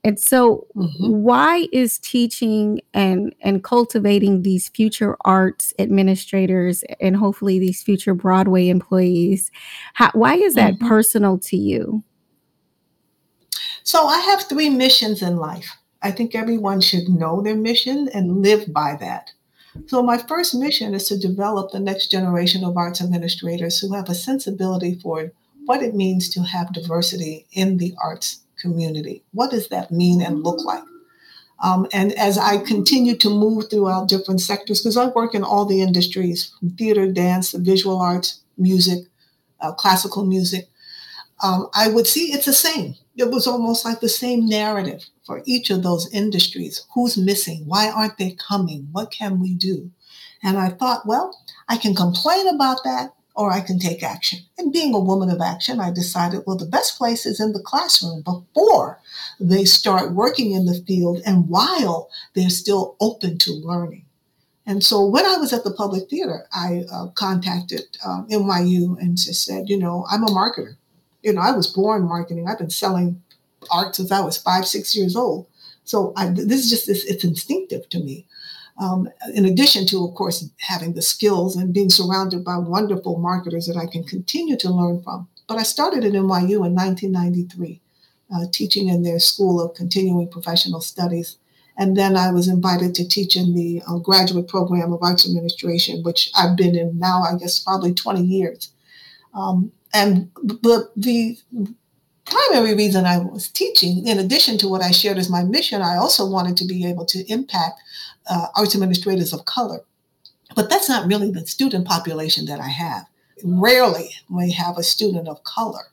And 0.05 0.19
so, 0.19 0.67
mm-hmm. 0.75 1.23
why 1.23 1.67
is 1.71 1.97
teaching 1.97 2.79
and 2.93 3.33
and 3.41 3.63
cultivating 3.63 4.43
these 4.43 4.69
future 4.69 5.17
arts 5.25 5.73
administrators 5.79 6.83
and 7.01 7.15
hopefully 7.15 7.57
these 7.57 7.81
future 7.81 8.13
Broadway 8.13 8.69
employees? 8.69 9.49
How, 9.95 10.11
why 10.13 10.35
is 10.35 10.53
that 10.53 10.75
mm-hmm. 10.75 10.87
personal 10.87 11.39
to 11.39 11.57
you? 11.57 12.03
So, 13.81 14.05
I 14.05 14.19
have 14.19 14.43
three 14.43 14.69
missions 14.69 15.23
in 15.23 15.37
life. 15.37 15.75
I 16.03 16.11
think 16.11 16.35
everyone 16.35 16.81
should 16.81 17.09
know 17.09 17.41
their 17.41 17.55
mission 17.55 18.07
and 18.13 18.43
live 18.43 18.71
by 18.71 18.97
that. 18.99 19.31
So, 19.87 20.03
my 20.03 20.19
first 20.19 20.53
mission 20.53 20.93
is 20.93 21.07
to 21.07 21.17
develop 21.17 21.71
the 21.71 21.79
next 21.79 22.11
generation 22.11 22.63
of 22.63 22.77
arts 22.77 23.01
administrators 23.01 23.79
who 23.79 23.95
have 23.95 24.07
a 24.07 24.13
sensibility 24.13 24.99
for 25.01 25.31
what 25.65 25.81
it 25.81 25.95
means 25.95 26.29
to 26.29 26.43
have 26.43 26.73
diversity 26.73 27.47
in 27.53 27.77
the 27.77 27.95
arts 27.99 28.44
community. 28.59 29.23
What 29.31 29.51
does 29.51 29.69
that 29.69 29.91
mean 29.91 30.21
and 30.21 30.43
look 30.43 30.63
like? 30.63 30.83
Um, 31.63 31.87
and 31.93 32.11
as 32.13 32.37
I 32.37 32.57
continue 32.57 33.15
to 33.17 33.29
move 33.29 33.69
throughout 33.69 34.09
different 34.09 34.41
sectors, 34.41 34.81
because 34.81 34.97
I 34.97 35.07
work 35.07 35.33
in 35.33 35.43
all 35.43 35.65
the 35.65 35.81
industries 35.81 36.51
from 36.59 36.71
theater, 36.71 37.11
dance, 37.11 37.53
visual 37.53 37.99
arts, 37.99 38.41
music, 38.57 39.05
uh, 39.61 39.71
classical 39.71 40.25
music, 40.25 40.67
um, 41.41 41.67
I 41.73 41.87
would 41.87 42.07
see 42.07 42.33
it's 42.33 42.45
the 42.45 42.53
same. 42.53 42.95
It 43.15 43.31
was 43.31 43.47
almost 43.47 43.85
like 43.85 43.99
the 43.99 44.09
same 44.09 44.45
narrative 44.45 45.05
for 45.25 45.41
each 45.45 45.69
of 45.69 45.83
those 45.83 46.11
industries. 46.13 46.85
Who's 46.93 47.17
missing? 47.17 47.63
Why 47.65 47.89
aren't 47.89 48.17
they 48.17 48.31
coming? 48.31 48.89
What 48.91 49.11
can 49.11 49.39
we 49.39 49.53
do? 49.53 49.91
And 50.43 50.57
I 50.57 50.69
thought, 50.69 51.07
well, 51.07 51.37
I 51.67 51.77
can 51.77 51.95
complain 51.95 52.47
about 52.47 52.83
that 52.83 53.14
or 53.35 53.51
I 53.51 53.59
can 53.59 53.79
take 53.79 54.01
action. 54.01 54.39
And 54.57 54.71
being 54.71 54.93
a 54.93 54.99
woman 54.99 55.29
of 55.29 55.41
action, 55.41 55.79
I 55.79 55.91
decided, 55.91 56.43
well, 56.45 56.57
the 56.57 56.65
best 56.65 56.97
place 56.97 57.25
is 57.25 57.39
in 57.39 57.51
the 57.51 57.59
classroom 57.59 58.21
before 58.21 58.99
they 59.39 59.65
start 59.65 60.13
working 60.13 60.51
in 60.51 60.65
the 60.65 60.81
field 60.87 61.21
and 61.25 61.49
while 61.49 62.09
they're 62.33 62.49
still 62.49 62.95
open 63.01 63.37
to 63.39 63.51
learning. 63.51 64.05
And 64.65 64.83
so 64.83 65.05
when 65.05 65.25
I 65.25 65.37
was 65.37 65.53
at 65.53 65.63
the 65.63 65.73
public 65.73 66.09
theater, 66.09 66.47
I 66.51 66.85
uh, 66.91 67.07
contacted 67.09 67.83
um, 68.03 68.27
NYU 68.29 68.99
and 68.99 69.17
just 69.17 69.45
said, 69.45 69.69
you 69.69 69.77
know, 69.77 70.05
I'm 70.09 70.23
a 70.23 70.27
marketer. 70.27 70.77
You 71.21 71.33
know, 71.33 71.41
I 71.41 71.51
was 71.51 71.67
born 71.67 72.03
marketing. 72.07 72.47
I've 72.47 72.57
been 72.57 72.69
selling 72.69 73.21
art 73.69 73.95
since 73.95 74.11
I 74.11 74.21
was 74.21 74.37
five, 74.37 74.65
six 74.65 74.95
years 74.95 75.15
old. 75.15 75.47
So 75.83 76.13
I, 76.15 76.29
this 76.29 76.63
is 76.63 76.69
just 76.69 76.87
this, 76.87 77.03
it's 77.05 77.23
instinctive 77.23 77.87
to 77.89 77.99
me. 77.99 78.25
Um, 78.77 79.09
in 79.33 79.45
addition 79.45 79.85
to, 79.87 80.03
of 80.03 80.15
course, 80.15 80.49
having 80.57 80.93
the 80.93 81.01
skills 81.01 81.55
and 81.55 81.73
being 81.73 81.89
surrounded 81.89 82.43
by 82.43 82.57
wonderful 82.57 83.17
marketers 83.17 83.67
that 83.67 83.77
I 83.77 83.85
can 83.85 84.03
continue 84.03 84.57
to 84.57 84.69
learn 84.69 85.01
from. 85.01 85.29
But 85.47 85.59
I 85.59 85.63
started 85.63 86.03
at 86.03 86.11
NYU 86.11 86.65
in 86.65 86.75
1993, 86.75 87.81
uh, 88.33 88.45
teaching 88.51 88.89
in 88.89 89.03
their 89.03 89.19
School 89.19 89.61
of 89.61 89.75
Continuing 89.75 90.27
Professional 90.27 90.81
Studies. 90.81 91.37
And 91.77 91.95
then 91.95 92.17
I 92.17 92.31
was 92.31 92.47
invited 92.47 92.95
to 92.95 93.07
teach 93.07 93.35
in 93.35 93.53
the 93.53 93.81
uh, 93.87 93.97
graduate 93.99 94.47
program 94.47 94.91
of 94.91 95.03
arts 95.03 95.25
administration, 95.25 96.03
which 96.03 96.31
I've 96.35 96.57
been 96.57 96.75
in 96.75 96.97
now, 96.97 97.23
I 97.23 97.37
guess, 97.37 97.59
probably 97.59 97.93
20 97.93 98.23
years. 98.23 98.71
Um, 99.33 99.71
and 99.93 100.31
the, 100.35 100.89
the 100.95 101.37
primary 102.25 102.75
reason 102.75 103.05
I 103.05 103.17
was 103.17 103.49
teaching, 103.49 104.07
in 104.07 104.19
addition 104.19 104.57
to 104.59 104.67
what 104.67 104.81
I 104.81 104.91
shared 104.91 105.17
as 105.17 105.29
my 105.29 105.43
mission, 105.43 105.81
I 105.81 105.95
also 105.95 106.27
wanted 106.27 106.57
to 106.57 106.65
be 106.65 106.85
able 106.87 107.05
to 107.05 107.31
impact 107.31 107.79
uh, 108.29 108.47
arts 108.55 108.75
administrators 108.75 109.33
of 109.33 109.45
color. 109.45 109.81
But 110.55 110.69
that's 110.69 110.89
not 110.89 111.07
really 111.07 111.31
the 111.31 111.45
student 111.45 111.87
population 111.87 112.45
that 112.45 112.59
I 112.59 112.69
have. 112.69 113.07
Rarely 113.43 114.09
may 114.29 114.51
have 114.51 114.77
a 114.77 114.83
student 114.83 115.27
of 115.27 115.43
color. 115.43 115.91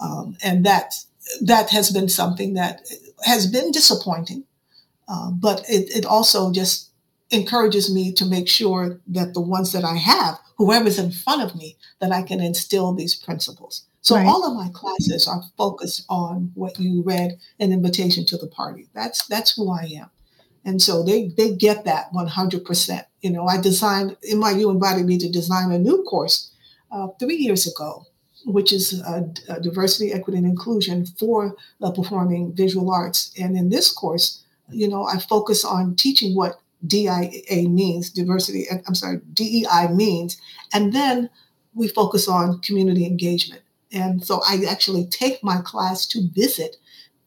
Um, 0.00 0.36
and 0.42 0.64
that, 0.66 0.94
that 1.40 1.70
has 1.70 1.90
been 1.90 2.08
something 2.08 2.54
that 2.54 2.88
has 3.24 3.46
been 3.46 3.70
disappointing. 3.70 4.44
Uh, 5.08 5.30
but 5.30 5.60
it, 5.68 5.94
it 5.96 6.06
also 6.06 6.52
just 6.52 6.90
encourages 7.30 7.92
me 7.92 8.12
to 8.12 8.24
make 8.24 8.48
sure 8.48 9.00
that 9.06 9.34
the 9.34 9.40
ones 9.40 9.72
that 9.72 9.84
I 9.84 9.96
have, 9.96 10.38
whoever's 10.56 10.98
in 10.98 11.12
front 11.12 11.42
of 11.42 11.56
me, 11.56 11.76
that 12.00 12.12
I 12.12 12.22
can 12.22 12.40
instill 12.40 12.92
these 12.92 13.14
principles. 13.14 13.84
So 14.02 14.16
right. 14.16 14.26
all 14.26 14.44
of 14.44 14.56
my 14.56 14.68
classes 14.72 15.26
are 15.26 15.42
focused 15.56 16.04
on 16.08 16.50
what 16.54 16.78
you 16.78 17.02
read, 17.02 17.38
an 17.58 17.72
invitation 17.72 18.26
to 18.26 18.36
the 18.36 18.48
party. 18.48 18.88
That's 18.94 19.26
that's 19.26 19.56
who 19.56 19.70
I 19.70 19.90
am. 19.96 20.10
And 20.64 20.80
so 20.80 21.02
they, 21.02 21.28
they 21.36 21.54
get 21.54 21.84
that 21.84 22.12
100%. 22.12 23.04
You 23.20 23.30
know, 23.30 23.46
I 23.46 23.60
designed, 23.60 24.16
NYU 24.30 24.70
invited 24.70 25.06
me 25.06 25.18
to 25.18 25.30
design 25.30 25.72
a 25.72 25.78
new 25.78 26.02
course 26.04 26.52
uh, 26.90 27.08
three 27.18 27.36
years 27.36 27.66
ago, 27.66 28.06
which 28.44 28.72
is 28.72 29.00
a 29.00 29.32
diversity, 29.60 30.12
equity, 30.12 30.38
and 30.38 30.46
inclusion 30.46 31.06
for 31.06 31.56
the 31.80 31.90
performing 31.90 32.52
visual 32.54 32.90
arts. 32.90 33.32
And 33.38 33.56
in 33.56 33.70
this 33.70 33.90
course, 33.90 34.44
you 34.68 34.88
know, 34.88 35.04
I 35.04 35.18
focus 35.18 35.64
on 35.64 35.96
teaching 35.96 36.36
what 36.36 36.60
DIA 36.86 37.68
means, 37.68 38.10
diversity, 38.10 38.66
I'm 38.86 38.94
sorry, 38.94 39.20
DEI 39.32 39.88
means. 39.92 40.40
And 40.72 40.92
then 40.92 41.30
we 41.74 41.88
focus 41.88 42.28
on 42.28 42.60
community 42.60 43.06
engagement. 43.06 43.61
And 43.92 44.24
so 44.24 44.42
I 44.48 44.62
actually 44.68 45.06
take 45.06 45.42
my 45.44 45.60
class 45.60 46.06
to 46.08 46.28
visit 46.32 46.76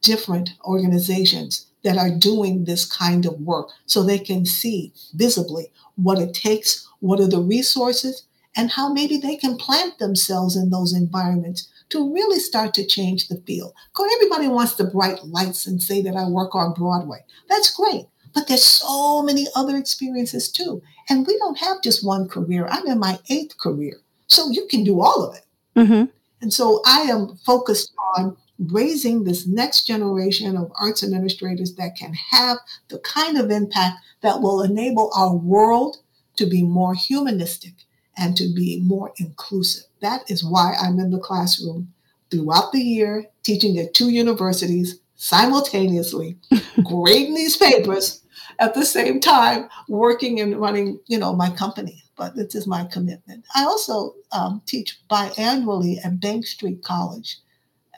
different 0.02 0.52
organizations 0.64 1.68
that 1.84 1.98
are 1.98 2.10
doing 2.10 2.66
this 2.66 2.86
kind 2.86 3.26
of 3.26 3.40
work 3.42 3.70
so 3.86 4.02
they 4.02 4.20
can 4.20 4.46
see 4.46 4.92
visibly 5.14 5.72
what 5.96 6.20
it 6.20 6.34
takes, 6.34 6.88
what 7.00 7.20
are 7.20 7.28
the 7.28 7.40
resources, 7.40 8.26
and 8.56 8.72
how 8.72 8.92
maybe 8.92 9.18
they 9.18 9.36
can 9.36 9.58
plant 9.58 10.00
themselves 10.00 10.56
in 10.56 10.70
those 10.70 10.94
environments 10.94 11.70
to 11.90 12.14
really 12.14 12.40
start 12.40 12.74
to 12.74 12.86
change 12.86 13.28
the 13.28 13.42
field. 13.46 13.74
Because 13.92 14.12
everybody 14.16 14.48
wants 14.48 14.76
the 14.76 14.86
bright 14.86 15.24
lights 15.26 15.68
and 15.68 15.82
say 15.82 16.02
that 16.02 16.16
I 16.16 16.28
work 16.28 16.56
on 16.56 16.74
Broadway. 16.74 17.24
That's 17.50 17.74
great. 17.74 18.08
But 18.34 18.48
there's 18.48 18.64
so 18.64 19.22
many 19.22 19.48
other 19.56 19.78
experiences 19.78 20.52
too. 20.52 20.82
And 21.10 21.28
we 21.28 21.38
don't 21.38 21.60
have 21.60 21.82
just 21.82 22.06
one 22.06 22.28
career. 22.28 22.68
I'm 22.70 22.88
in 22.88 23.00
my 23.00 23.20
eighth 23.30 23.58
career. 23.58 23.98
So 24.28 24.50
you 24.50 24.68
can 24.70 24.84
do 24.84 25.02
all 25.02 25.24
of 25.24 25.36
it. 25.36 25.46
Mm-hmm. 25.76 26.06
And 26.46 26.54
so 26.54 26.80
I 26.86 27.02
am 27.02 27.38
focused 27.44 27.92
on 28.16 28.38
raising 28.60 29.24
this 29.24 29.48
next 29.48 29.88
generation 29.88 30.56
of 30.56 30.72
arts 30.80 31.04
administrators 31.04 31.74
that 31.74 31.96
can 31.96 32.14
have 32.14 32.60
the 32.88 33.00
kind 33.00 33.40
of 33.40 33.50
impact 33.50 33.96
that 34.22 34.42
will 34.42 34.62
enable 34.62 35.10
our 35.16 35.36
world 35.36 35.98
to 36.36 36.46
be 36.46 36.62
more 36.62 36.94
humanistic 36.94 37.74
and 38.16 38.38
to 38.38 38.54
be 38.54 38.80
more 38.84 39.12
inclusive. 39.18 39.86
That 40.02 40.30
is 40.30 40.44
why 40.44 40.76
I'm 40.80 41.00
in 41.00 41.10
the 41.10 41.18
classroom 41.18 41.92
throughout 42.30 42.72
the 42.72 42.84
year, 42.84 43.26
teaching 43.42 43.80
at 43.80 43.96
two 43.96 44.12
universities 44.12 45.00
simultaneously, 45.16 46.38
grading 46.84 47.34
these 47.34 47.58
papers 47.58 48.22
at 48.60 48.76
the 48.76 48.86
same 48.86 49.20
time, 49.20 49.68
working 49.90 50.40
and 50.40 50.58
running, 50.58 51.00
you 51.08 51.18
know, 51.18 51.36
my 51.36 51.50
company. 51.50 52.05
But 52.18 52.36
this 52.36 52.56
is 52.56 52.66
my 52.66 52.86
commitment. 52.86 53.46
I 53.54 53.64
also 53.66 54.16
um, 54.32 54.62
teach 54.66 55.00
biannually 55.10 55.98
at 56.04 56.20
Bank 56.20 56.46
Street 56.46 56.84
College. 56.84 57.38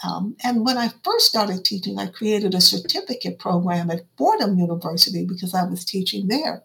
Um, 0.03 0.35
and 0.43 0.65
when 0.65 0.77
I 0.77 0.89
first 1.03 1.27
started 1.27 1.65
teaching, 1.65 1.99
I 1.99 2.07
created 2.07 2.53
a 2.53 2.61
certificate 2.61 3.39
program 3.39 3.89
at 3.89 4.05
Fordham 4.17 4.57
University 4.57 5.25
because 5.25 5.53
I 5.53 5.63
was 5.63 5.85
teaching 5.85 6.27
there. 6.27 6.63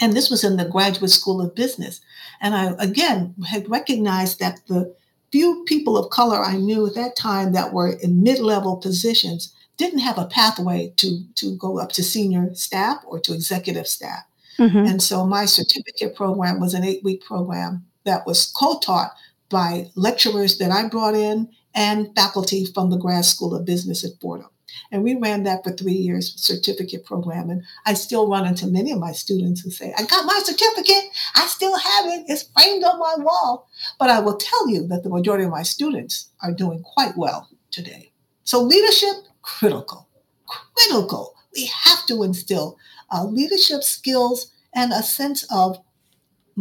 And 0.00 0.12
this 0.12 0.30
was 0.30 0.42
in 0.42 0.56
the 0.56 0.64
Graduate 0.64 1.10
School 1.10 1.40
of 1.40 1.54
Business. 1.54 2.00
And 2.40 2.54
I, 2.54 2.74
again, 2.78 3.34
had 3.46 3.70
recognized 3.70 4.40
that 4.40 4.60
the 4.66 4.94
few 5.30 5.64
people 5.66 5.96
of 5.96 6.10
color 6.10 6.44
I 6.44 6.56
knew 6.56 6.86
at 6.86 6.94
that 6.94 7.16
time 7.16 7.52
that 7.52 7.72
were 7.72 7.92
in 7.92 8.22
mid 8.22 8.38
level 8.40 8.76
positions 8.76 9.54
didn't 9.76 10.00
have 10.00 10.18
a 10.18 10.26
pathway 10.26 10.92
to, 10.96 11.24
to 11.34 11.56
go 11.56 11.78
up 11.78 11.90
to 11.92 12.02
senior 12.04 12.54
staff 12.54 12.98
or 13.06 13.18
to 13.20 13.34
executive 13.34 13.88
staff. 13.88 14.24
Mm-hmm. 14.58 14.86
And 14.86 15.02
so 15.02 15.26
my 15.26 15.44
certificate 15.44 16.14
program 16.14 16.60
was 16.60 16.74
an 16.74 16.84
eight 16.84 17.02
week 17.02 17.24
program 17.24 17.86
that 18.04 18.26
was 18.26 18.52
co 18.56 18.78
taught 18.78 19.12
by 19.48 19.90
lecturers 19.94 20.58
that 20.58 20.70
I 20.70 20.88
brought 20.88 21.14
in 21.14 21.48
and 21.74 22.14
faculty 22.14 22.66
from 22.66 22.90
the 22.90 22.98
grad 22.98 23.24
school 23.24 23.54
of 23.54 23.64
business 23.64 24.04
at 24.04 24.20
Fordham. 24.20 24.48
And 24.90 25.02
we 25.02 25.14
ran 25.14 25.44
that 25.44 25.62
for 25.62 25.70
three 25.70 25.92
years, 25.92 26.34
certificate 26.36 27.04
program. 27.04 27.50
And 27.50 27.62
I 27.86 27.94
still 27.94 28.28
run 28.28 28.46
into 28.46 28.66
many 28.66 28.92
of 28.92 28.98
my 28.98 29.12
students 29.12 29.60
who 29.60 29.70
say, 29.70 29.94
I 29.96 30.04
got 30.04 30.26
my 30.26 30.40
certificate. 30.42 31.10
I 31.34 31.46
still 31.46 31.76
have 31.76 32.06
it. 32.06 32.24
It's 32.28 32.50
framed 32.54 32.84
on 32.84 32.98
my 32.98 33.14
wall. 33.18 33.68
But 33.98 34.10
I 34.10 34.20
will 34.20 34.36
tell 34.36 34.68
you 34.68 34.86
that 34.88 35.02
the 35.02 35.10
majority 35.10 35.44
of 35.44 35.50
my 35.50 35.62
students 35.62 36.30
are 36.42 36.52
doing 36.52 36.82
quite 36.82 37.16
well 37.16 37.48
today. 37.70 38.12
So 38.44 38.62
leadership, 38.62 39.14
critical, 39.42 40.08
critical. 40.46 41.34
We 41.54 41.66
have 41.66 42.04
to 42.06 42.22
instill 42.22 42.78
uh, 43.10 43.24
leadership 43.24 43.82
skills 43.82 44.52
and 44.74 44.92
a 44.92 45.02
sense 45.02 45.44
of 45.50 45.78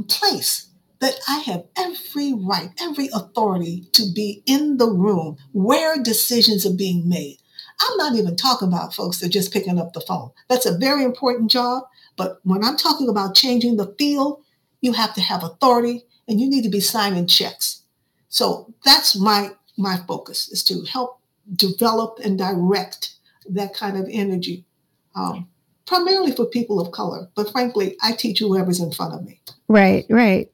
place 0.07 0.67
that 0.99 1.19
I 1.27 1.39
have 1.39 1.65
every 1.77 2.33
right, 2.33 2.69
every 2.79 3.09
authority 3.13 3.87
to 3.93 4.03
be 4.13 4.41
in 4.45 4.77
the 4.77 4.89
room 4.89 5.37
where 5.51 6.01
decisions 6.01 6.65
are 6.65 6.73
being 6.73 7.09
made. 7.09 7.37
I'm 7.81 7.97
not 7.97 8.15
even 8.15 8.35
talking 8.35 8.67
about 8.67 8.93
folks 8.93 9.19
that 9.19 9.27
are 9.27 9.29
just 9.29 9.51
picking 9.51 9.79
up 9.79 9.93
the 9.93 10.01
phone. 10.01 10.31
That's 10.47 10.65
a 10.65 10.77
very 10.77 11.03
important 11.03 11.51
job. 11.51 11.83
But 12.15 12.39
when 12.43 12.63
I'm 12.63 12.77
talking 12.77 13.09
about 13.09 13.35
changing 13.35 13.77
the 13.77 13.93
field, 13.97 14.43
you 14.81 14.93
have 14.93 15.13
to 15.15 15.21
have 15.21 15.43
authority 15.43 16.05
and 16.27 16.39
you 16.39 16.49
need 16.49 16.63
to 16.63 16.69
be 16.69 16.79
signing 16.79 17.27
checks. 17.27 17.81
So 18.29 18.73
that's 18.85 19.15
my 19.15 19.51
my 19.77 19.97
focus 20.07 20.49
is 20.49 20.63
to 20.65 20.83
help 20.83 21.19
develop 21.55 22.19
and 22.23 22.37
direct 22.37 23.15
that 23.49 23.73
kind 23.73 23.97
of 23.97 24.07
energy, 24.09 24.65
um, 25.15 25.49
primarily 25.85 26.31
for 26.31 26.45
people 26.45 26.79
of 26.79 26.91
color. 26.91 27.29
But 27.35 27.51
frankly, 27.51 27.95
I 28.01 28.13
teach 28.13 28.39
whoever's 28.39 28.79
in 28.79 28.91
front 28.91 29.13
of 29.13 29.23
me. 29.23 29.39
Right, 29.67 30.05
right. 30.09 30.49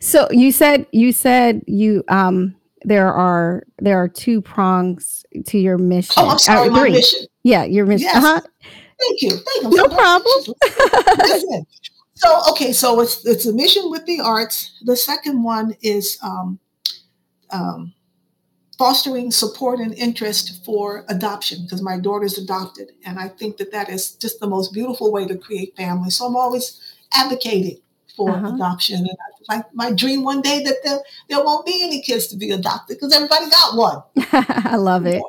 So 0.00 0.28
you 0.30 0.52
said 0.52 0.86
you 0.92 1.12
said 1.12 1.62
you 1.66 2.04
um 2.08 2.54
there 2.84 3.12
are 3.12 3.62
there 3.78 3.98
are 3.98 4.08
two 4.08 4.42
prongs 4.42 5.24
to 5.46 5.58
your 5.58 5.78
mission. 5.78 6.14
Oh, 6.16 6.28
I'm 6.28 6.38
sorry, 6.38 6.68
uh, 6.68 6.72
my 6.72 6.88
mission. 6.90 7.20
Yeah, 7.42 7.64
your 7.64 7.86
mission. 7.86 8.08
Yes. 8.12 8.16
Uh-huh. 8.16 8.40
Thank 9.00 9.22
you. 9.22 9.30
Thank 9.30 9.62
you. 9.62 9.70
No 9.70 9.88
problem. 9.88 10.54
So 12.14 12.40
okay, 12.50 12.72
so 12.72 13.00
it's 13.00 13.26
it's 13.26 13.46
a 13.46 13.52
mission 13.52 13.90
with 13.90 14.06
the 14.06 14.20
arts. 14.20 14.78
The 14.84 14.96
second 14.96 15.42
one 15.42 15.74
is 15.82 16.18
um, 16.22 16.60
um, 17.50 17.94
fostering 18.78 19.30
support 19.30 19.78
and 19.78 19.94
interest 19.94 20.64
for 20.64 21.04
adoption 21.08 21.62
because 21.62 21.82
my 21.82 21.98
daughter's 21.98 22.38
adopted, 22.38 22.92
and 23.04 23.18
I 23.18 23.28
think 23.28 23.58
that 23.58 23.72
that 23.72 23.88
is 23.88 24.12
just 24.12 24.40
the 24.40 24.46
most 24.46 24.72
beautiful 24.72 25.12
way 25.12 25.26
to 25.26 25.36
create 25.36 25.76
family. 25.76 26.10
So 26.10 26.26
I'm 26.26 26.36
always 26.36 26.80
advocating 27.12 27.78
for 28.16 28.30
uh-huh. 28.30 28.54
adoption. 28.54 29.00
And 29.00 29.16
I, 29.48 29.56
my, 29.56 29.64
my 29.72 29.92
dream 29.92 30.22
one 30.22 30.40
day 30.40 30.62
that 30.62 30.76
there, 30.84 30.98
there 31.28 31.44
won't 31.44 31.66
be 31.66 31.82
any 31.82 32.02
kids 32.02 32.26
to 32.28 32.36
be 32.36 32.50
adopted 32.50 32.96
because 32.96 33.14
everybody 33.14 33.50
got 33.50 33.76
one. 33.76 34.02
I 34.32 34.76
love 34.76 35.06
it. 35.06 35.22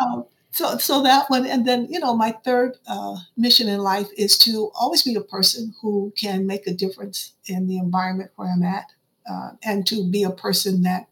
Um, 0.00 0.24
so, 0.52 0.78
so 0.78 1.02
that 1.02 1.30
one, 1.30 1.46
and 1.46 1.66
then 1.66 1.86
you 1.88 2.00
know, 2.00 2.16
my 2.16 2.32
third 2.44 2.76
uh, 2.86 3.16
mission 3.36 3.68
in 3.68 3.80
life 3.80 4.08
is 4.16 4.36
to 4.38 4.70
always 4.74 5.02
be 5.02 5.14
a 5.14 5.20
person 5.20 5.74
who 5.80 6.12
can 6.18 6.46
make 6.46 6.66
a 6.66 6.72
difference 6.72 7.34
in 7.46 7.68
the 7.68 7.78
environment 7.78 8.32
where 8.36 8.48
I'm 8.48 8.62
at, 8.62 8.86
uh, 9.30 9.50
and 9.62 9.86
to 9.86 10.08
be 10.10 10.24
a 10.24 10.30
person 10.30 10.82
that 10.82 11.06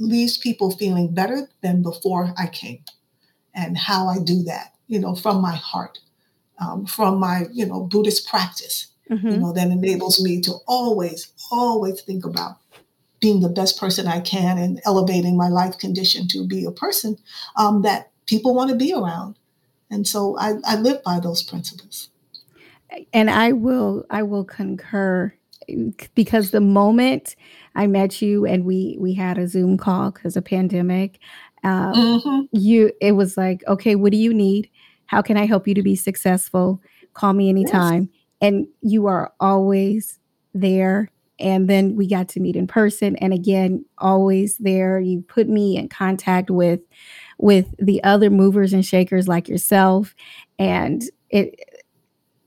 leaves 0.00 0.36
people 0.36 0.72
feeling 0.72 1.14
better 1.14 1.48
than 1.60 1.82
before 1.82 2.34
I 2.36 2.46
came. 2.46 2.82
And 3.54 3.76
how 3.76 4.08
I 4.08 4.18
do 4.18 4.42
that, 4.44 4.74
you 4.88 4.98
know, 4.98 5.14
from 5.14 5.40
my 5.40 5.54
heart, 5.54 5.98
um, 6.58 6.86
from 6.86 7.18
my 7.18 7.46
you 7.52 7.66
know 7.66 7.82
Buddhist 7.82 8.28
practice, 8.28 8.88
mm-hmm. 9.10 9.28
you 9.28 9.36
know, 9.36 9.52
that 9.52 9.68
enables 9.68 10.22
me 10.22 10.40
to 10.42 10.54
always, 10.66 11.32
always 11.50 12.00
think 12.00 12.24
about 12.24 12.56
being 13.20 13.40
the 13.40 13.48
best 13.48 13.78
person 13.78 14.06
I 14.06 14.20
can 14.20 14.56
and 14.56 14.80
elevating 14.86 15.36
my 15.36 15.48
life 15.48 15.76
condition 15.78 16.26
to 16.28 16.46
be 16.46 16.64
a 16.64 16.70
person 16.70 17.18
um, 17.56 17.82
that 17.82 18.10
people 18.26 18.54
want 18.54 18.70
to 18.70 18.76
be 18.76 18.94
around. 18.94 19.36
And 19.90 20.06
so 20.06 20.38
I, 20.38 20.54
I 20.64 20.76
live 20.76 21.02
by 21.02 21.20
those 21.20 21.42
principles. 21.42 22.08
And 23.12 23.28
I 23.30 23.52
will, 23.52 24.06
I 24.08 24.22
will 24.22 24.44
concur 24.44 25.34
because 26.14 26.50
the 26.50 26.60
moment 26.60 27.36
I 27.74 27.86
met 27.86 28.22
you 28.22 28.46
and 28.46 28.64
we 28.64 28.96
we 29.00 29.14
had 29.14 29.38
a 29.38 29.48
Zoom 29.48 29.76
call 29.78 30.10
because 30.10 30.36
of 30.36 30.44
pandemic, 30.44 31.18
uh, 31.64 31.92
mm-hmm. 31.92 32.40
you 32.52 32.92
it 33.00 33.12
was 33.12 33.36
like, 33.36 33.62
okay, 33.66 33.94
what 33.94 34.12
do 34.12 34.18
you 34.18 34.32
need? 34.34 34.70
How 35.06 35.22
can 35.22 35.36
I 35.36 35.46
help 35.46 35.66
you 35.66 35.74
to 35.74 35.82
be 35.82 35.96
successful? 35.96 36.80
Call 37.14 37.32
me 37.32 37.48
anytime. 37.48 38.10
Yes 38.12 38.20
and 38.40 38.66
you 38.80 39.06
are 39.06 39.32
always 39.40 40.18
there 40.54 41.10
and 41.38 41.68
then 41.68 41.96
we 41.96 42.06
got 42.06 42.28
to 42.28 42.40
meet 42.40 42.56
in 42.56 42.66
person 42.66 43.16
and 43.16 43.32
again 43.32 43.84
always 43.98 44.56
there 44.58 45.00
you 45.00 45.22
put 45.22 45.48
me 45.48 45.76
in 45.76 45.88
contact 45.88 46.50
with 46.50 46.80
with 47.38 47.74
the 47.78 48.02
other 48.02 48.30
movers 48.30 48.72
and 48.72 48.84
shakers 48.84 49.28
like 49.28 49.48
yourself 49.48 50.14
and 50.58 51.04
it 51.30 51.54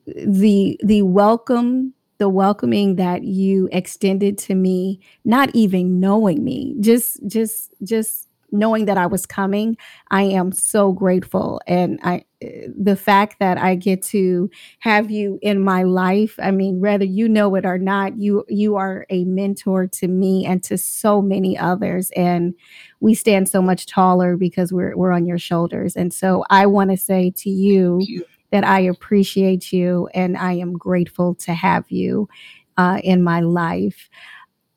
the 0.05 0.79
the 0.83 1.01
welcome 1.01 1.93
the 2.23 2.29
welcoming 2.29 2.95
that 2.95 3.25
you 3.25 3.67
extended 3.73 4.37
to 4.37 4.55
me 4.55 4.97
not 5.25 5.53
even 5.53 5.99
knowing 5.99 6.41
me 6.41 6.73
just 6.79 7.19
just 7.27 7.73
just 7.83 8.29
knowing 8.53 8.85
that 8.85 8.97
I 8.97 9.07
was 9.07 9.25
coming, 9.25 9.75
I 10.11 10.21
am 10.21 10.51
so 10.51 10.93
grateful. 10.93 11.59
And 11.65 11.99
I, 12.03 12.23
the 12.39 12.95
fact 12.95 13.39
that 13.39 13.57
I 13.57 13.75
get 13.75 14.03
to 14.03 14.49
have 14.79 15.09
you 15.09 15.39
in 15.41 15.59
my 15.59 15.83
life, 15.83 16.35
I 16.41 16.51
mean, 16.51 16.79
whether 16.79 17.03
you 17.03 17.27
know 17.27 17.55
it 17.55 17.65
or 17.65 17.77
not, 17.77 18.17
you 18.17 18.45
you 18.47 18.75
are 18.75 19.05
a 19.09 19.23
mentor 19.25 19.87
to 19.87 20.07
me 20.07 20.45
and 20.45 20.61
to 20.63 20.77
so 20.77 21.21
many 21.21 21.57
others. 21.57 22.11
And 22.15 22.53
we 22.99 23.15
stand 23.15 23.49
so 23.49 23.61
much 23.61 23.87
taller 23.87 24.37
because 24.37 24.71
we're 24.71 24.95
we're 24.95 25.11
on 25.11 25.25
your 25.25 25.39
shoulders. 25.39 25.95
And 25.95 26.13
so 26.13 26.45
I 26.49 26.67
want 26.67 26.91
to 26.91 26.97
say 26.97 27.31
to 27.37 27.49
you, 27.49 27.99
you, 28.01 28.23
that 28.53 28.63
I 28.63 28.81
appreciate 28.81 29.73
you 29.73 30.07
and 30.13 30.37
I 30.37 30.53
am 30.53 30.73
grateful 30.73 31.33
to 31.35 31.55
have 31.55 31.89
you 31.89 32.29
uh, 32.77 32.99
in 33.03 33.23
my 33.23 33.39
life. 33.39 34.11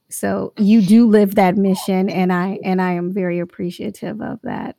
So 0.09 0.55
you 0.57 0.81
do 0.81 1.07
live 1.07 1.35
that 1.35 1.59
mission, 1.59 2.09
and 2.09 2.33
I 2.33 2.59
and 2.65 2.81
I 2.81 2.93
am 2.93 3.12
very 3.12 3.39
appreciative 3.39 4.23
of 4.23 4.41
that. 4.45 4.77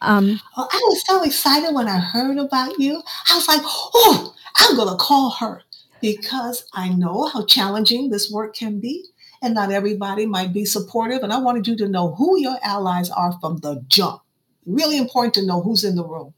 Um, 0.00 0.40
well, 0.56 0.68
I 0.72 0.80
was 0.84 1.06
so 1.06 1.22
excited 1.22 1.72
when 1.72 1.86
I 1.86 1.98
heard 1.98 2.38
about 2.38 2.80
you. 2.80 3.00
I 3.30 3.36
was 3.36 3.46
like, 3.46 3.62
oh, 3.64 4.34
I'm 4.56 4.76
gonna 4.76 4.96
call 4.96 5.30
her 5.38 5.62
because 6.00 6.66
I 6.74 6.88
know 6.88 7.26
how 7.26 7.44
challenging 7.44 8.10
this 8.10 8.32
work 8.32 8.56
can 8.56 8.80
be, 8.80 9.04
and 9.42 9.54
not 9.54 9.70
everybody 9.70 10.26
might 10.26 10.52
be 10.52 10.64
supportive. 10.64 11.22
And 11.22 11.32
I 11.32 11.38
wanted 11.38 11.68
you 11.68 11.76
to 11.76 11.88
know 11.88 12.16
who 12.16 12.40
your 12.40 12.58
allies 12.64 13.10
are 13.10 13.38
from 13.40 13.58
the 13.58 13.84
jump. 13.86 14.22
Really 14.66 14.98
important 14.98 15.34
to 15.34 15.46
know 15.46 15.62
who's 15.62 15.84
in 15.84 15.94
the 15.94 16.04
room. 16.04 16.34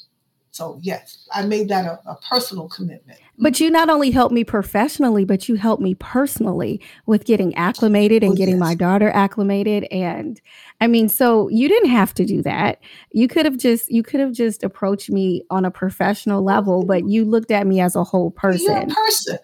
So, 0.53 0.79
yes, 0.83 1.29
I 1.33 1.45
made 1.47 1.69
that 1.69 1.85
a, 1.85 2.01
a, 2.11 2.17
personal 2.29 2.69
commitment. 2.69 3.21
But 3.39 3.61
you 3.61 3.71
not 3.71 3.89
only 3.89 4.11
helped 4.11 4.35
me 4.35 4.43
professionally, 4.43 5.25
but 5.25 5.49
you 5.49 5.55
helped 5.55 5.81
me 5.81 5.95
personally 5.95 6.81
with 7.07 7.25
getting 7.25 7.55
acclimated 7.55 8.25
and 8.25 8.33
oh, 8.33 8.37
getting 8.37 8.57
yes. 8.57 8.61
my 8.61 8.75
daughter 8.75 9.11
acclimated. 9.11 9.85
And 9.93 10.41
I 10.81 10.89
mean, 10.89 11.09
so 11.09 11.49
you 11.51 11.69
didn't 11.69 11.91
have 11.91 12.13
to 12.15 12.25
do 12.25 12.43
that. 12.43 12.81
You 13.13 13.29
could 13.29 13.45
have 13.47 13.59
just 13.59 13.91
you 13.93 14.03
could 14.03 14.19
have 14.19 14.33
just 14.33 14.65
approached 14.65 15.09
me 15.09 15.45
on 15.51 15.65
a 15.65 15.71
professional 15.71 16.43
level, 16.43 16.85
but 16.85 17.09
you 17.09 17.25
looked 17.25 17.53
at 17.53 17.67
me 17.67 17.81
as 17.81 17.95
a 17.95 18.03
whole 18.03 18.33
person. 18.33 18.67
You're 18.67 18.83
a 18.83 18.87
person. 18.87 19.39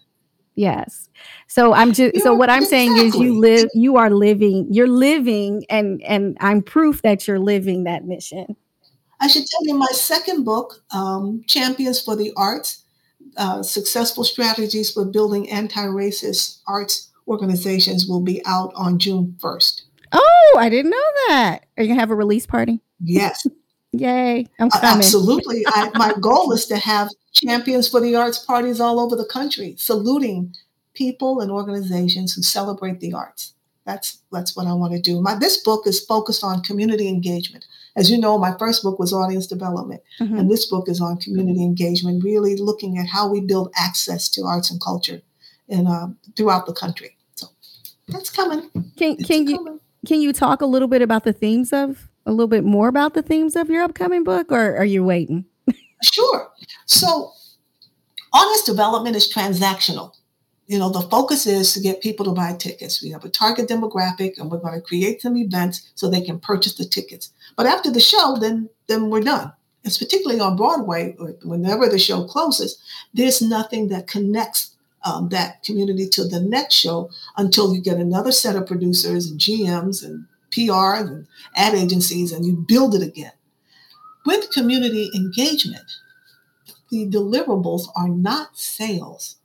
Yes. 0.56 1.08
So 1.46 1.72
I'm 1.72 1.92
just 1.92 2.16
You 2.16 2.20
so 2.22 2.34
what 2.34 2.50
I'm 2.50 2.64
saying 2.64 2.96
is 2.96 3.14
you 3.14 3.38
live 3.38 3.68
you 3.74 3.96
are 3.96 4.10
living 4.10 4.66
you're 4.70 4.88
living 4.88 5.64
and 5.68 6.02
and 6.02 6.36
I'm 6.40 6.62
proof 6.62 7.02
that 7.02 7.28
you're 7.28 7.38
living 7.38 7.84
that 7.84 8.04
mission. 8.04 8.56
I 9.20 9.28
should 9.28 9.46
tell 9.46 9.60
you 9.66 9.74
my 9.74 9.88
second 9.92 10.44
book, 10.44 10.82
um, 10.92 11.42
Champions 11.46 12.00
for 12.00 12.16
the 12.16 12.32
Arts, 12.36 12.82
uh, 13.36 13.62
Successful 13.62 14.24
Strategies 14.24 14.90
for 14.90 15.04
Building 15.04 15.48
Anti-Racist 15.50 16.60
Arts 16.68 17.10
Organizations 17.28 18.06
will 18.06 18.20
be 18.20 18.40
out 18.46 18.72
on 18.76 18.98
June 18.98 19.36
1st. 19.42 19.82
Oh, 20.12 20.56
I 20.58 20.68
didn't 20.68 20.90
know 20.92 21.10
that. 21.28 21.60
Are 21.76 21.82
you 21.82 21.88
gonna 21.88 22.00
have 22.00 22.10
a 22.10 22.14
release 22.14 22.46
party? 22.46 22.80
Yes, 23.02 23.46
Yay. 23.92 24.46
I'm 24.60 24.68
Uh, 24.68 24.80
coming. 24.80 24.98
absolutely. 24.98 25.64
I, 25.66 25.90
my 25.96 26.12
goal 26.20 26.52
is 26.52 26.66
to 26.66 26.76
have 26.76 27.08
champions 27.32 27.88
for 27.88 28.00
the 28.00 28.14
arts 28.14 28.38
parties 28.38 28.80
all 28.80 29.00
over 29.00 29.16
the 29.16 29.24
country, 29.24 29.74
saluting 29.78 30.54
people 30.94 31.40
and 31.40 31.50
organizations 31.50 32.34
who 32.34 32.42
celebrate 32.42 33.00
the 33.00 33.12
arts. 33.14 33.54
That's 33.84 34.18
that's 34.30 34.54
what 34.56 34.66
I 34.66 34.72
want 34.74 34.92
to 34.92 35.00
do. 35.00 35.20
My 35.20 35.34
this 35.34 35.56
book 35.56 35.86
is 35.86 36.04
focused 36.04 36.44
on 36.44 36.62
community 36.62 37.08
engagement. 37.08 37.64
As 37.96 38.10
you 38.10 38.18
know, 38.18 38.36
my 38.38 38.54
first 38.58 38.82
book 38.82 38.98
was 38.98 39.12
audience 39.12 39.46
development, 39.46 40.02
Mhm. 40.20 40.38
and 40.38 40.50
this 40.50 40.66
book 40.66 40.88
is 40.88 41.00
on 41.00 41.16
community 41.16 41.62
engagement, 41.62 42.22
really 42.22 42.54
looking 42.56 42.98
at 42.98 43.06
how 43.06 43.28
we 43.28 43.40
build 43.40 43.70
access 43.74 44.28
to 44.30 44.42
arts 44.42 44.70
and 44.70 44.80
culture 44.80 45.22
in 45.68 45.86
uh, 45.86 46.08
throughout 46.36 46.66
the 46.66 46.72
country. 46.74 47.16
So 47.36 47.46
that's 48.08 48.30
coming. 48.30 48.70
Can 48.96 49.16
It's 49.18 49.26
can 49.26 49.46
you 49.48 49.56
coming. 49.56 49.80
can 50.06 50.20
you 50.20 50.32
talk 50.32 50.60
a 50.60 50.66
little 50.66 50.88
bit 50.88 51.02
about 51.02 51.24
the 51.24 51.32
themes 51.32 51.72
of 51.72 52.08
a 52.26 52.30
little 52.32 52.48
bit 52.48 52.64
more 52.64 52.88
about 52.88 53.14
the 53.14 53.22
themes 53.22 53.56
of 53.56 53.70
your 53.70 53.82
upcoming 53.82 54.24
book 54.24 54.52
or 54.52 54.76
are 54.76 54.84
you 54.84 55.02
waiting? 55.04 55.44
Sure. 56.02 56.50
So 56.84 57.32
audience 58.32 58.62
development 58.64 59.16
is 59.16 59.32
transactional. 59.32 60.12
You 60.66 60.78
know, 60.78 60.90
the 60.90 61.02
focus 61.02 61.46
is 61.46 61.72
to 61.74 61.80
get 61.80 62.02
people 62.02 62.24
to 62.26 62.32
buy 62.32 62.52
tickets. 62.54 63.00
We 63.02 63.10
have 63.10 63.24
a 63.24 63.28
target 63.28 63.68
demographic 63.68 64.38
and 64.38 64.50
we're 64.50 64.58
going 64.58 64.74
to 64.74 64.80
create 64.80 65.22
some 65.22 65.36
events 65.36 65.92
so 65.94 66.08
they 66.08 66.20
can 66.20 66.40
purchase 66.40 66.74
the 66.74 66.84
tickets. 66.84 67.32
But 67.56 67.66
after 67.66 67.90
the 67.90 68.00
show, 68.00 68.36
then 68.40 68.68
then 68.88 69.10
we're 69.10 69.20
done. 69.20 69.52
It's 69.84 69.98
particularly 69.98 70.40
on 70.40 70.56
Broadway, 70.56 71.16
whenever 71.44 71.88
the 71.88 71.98
show 71.98 72.24
closes, 72.24 72.76
there's 73.14 73.40
nothing 73.40 73.88
that 73.88 74.08
connects 74.08 74.74
um, 75.04 75.28
that 75.28 75.62
community 75.62 76.08
to 76.08 76.24
the 76.26 76.40
next 76.40 76.74
show 76.74 77.10
until 77.36 77.72
you 77.72 77.80
get 77.80 77.98
another 77.98 78.32
set 78.32 78.56
of 78.56 78.66
producers 78.66 79.30
and 79.30 79.38
GMs 79.38 80.04
and 80.04 80.26
PR 80.50 81.06
and 81.06 81.26
ad 81.54 81.74
agencies 81.74 82.32
and 82.32 82.44
you 82.44 82.64
build 82.66 82.94
it 82.94 83.02
again. 83.02 83.32
With 84.24 84.50
community 84.50 85.10
engagement, 85.14 85.84
the 86.90 87.06
deliverables 87.06 87.86
are 87.94 88.08
not 88.08 88.58
sales. 88.58 89.36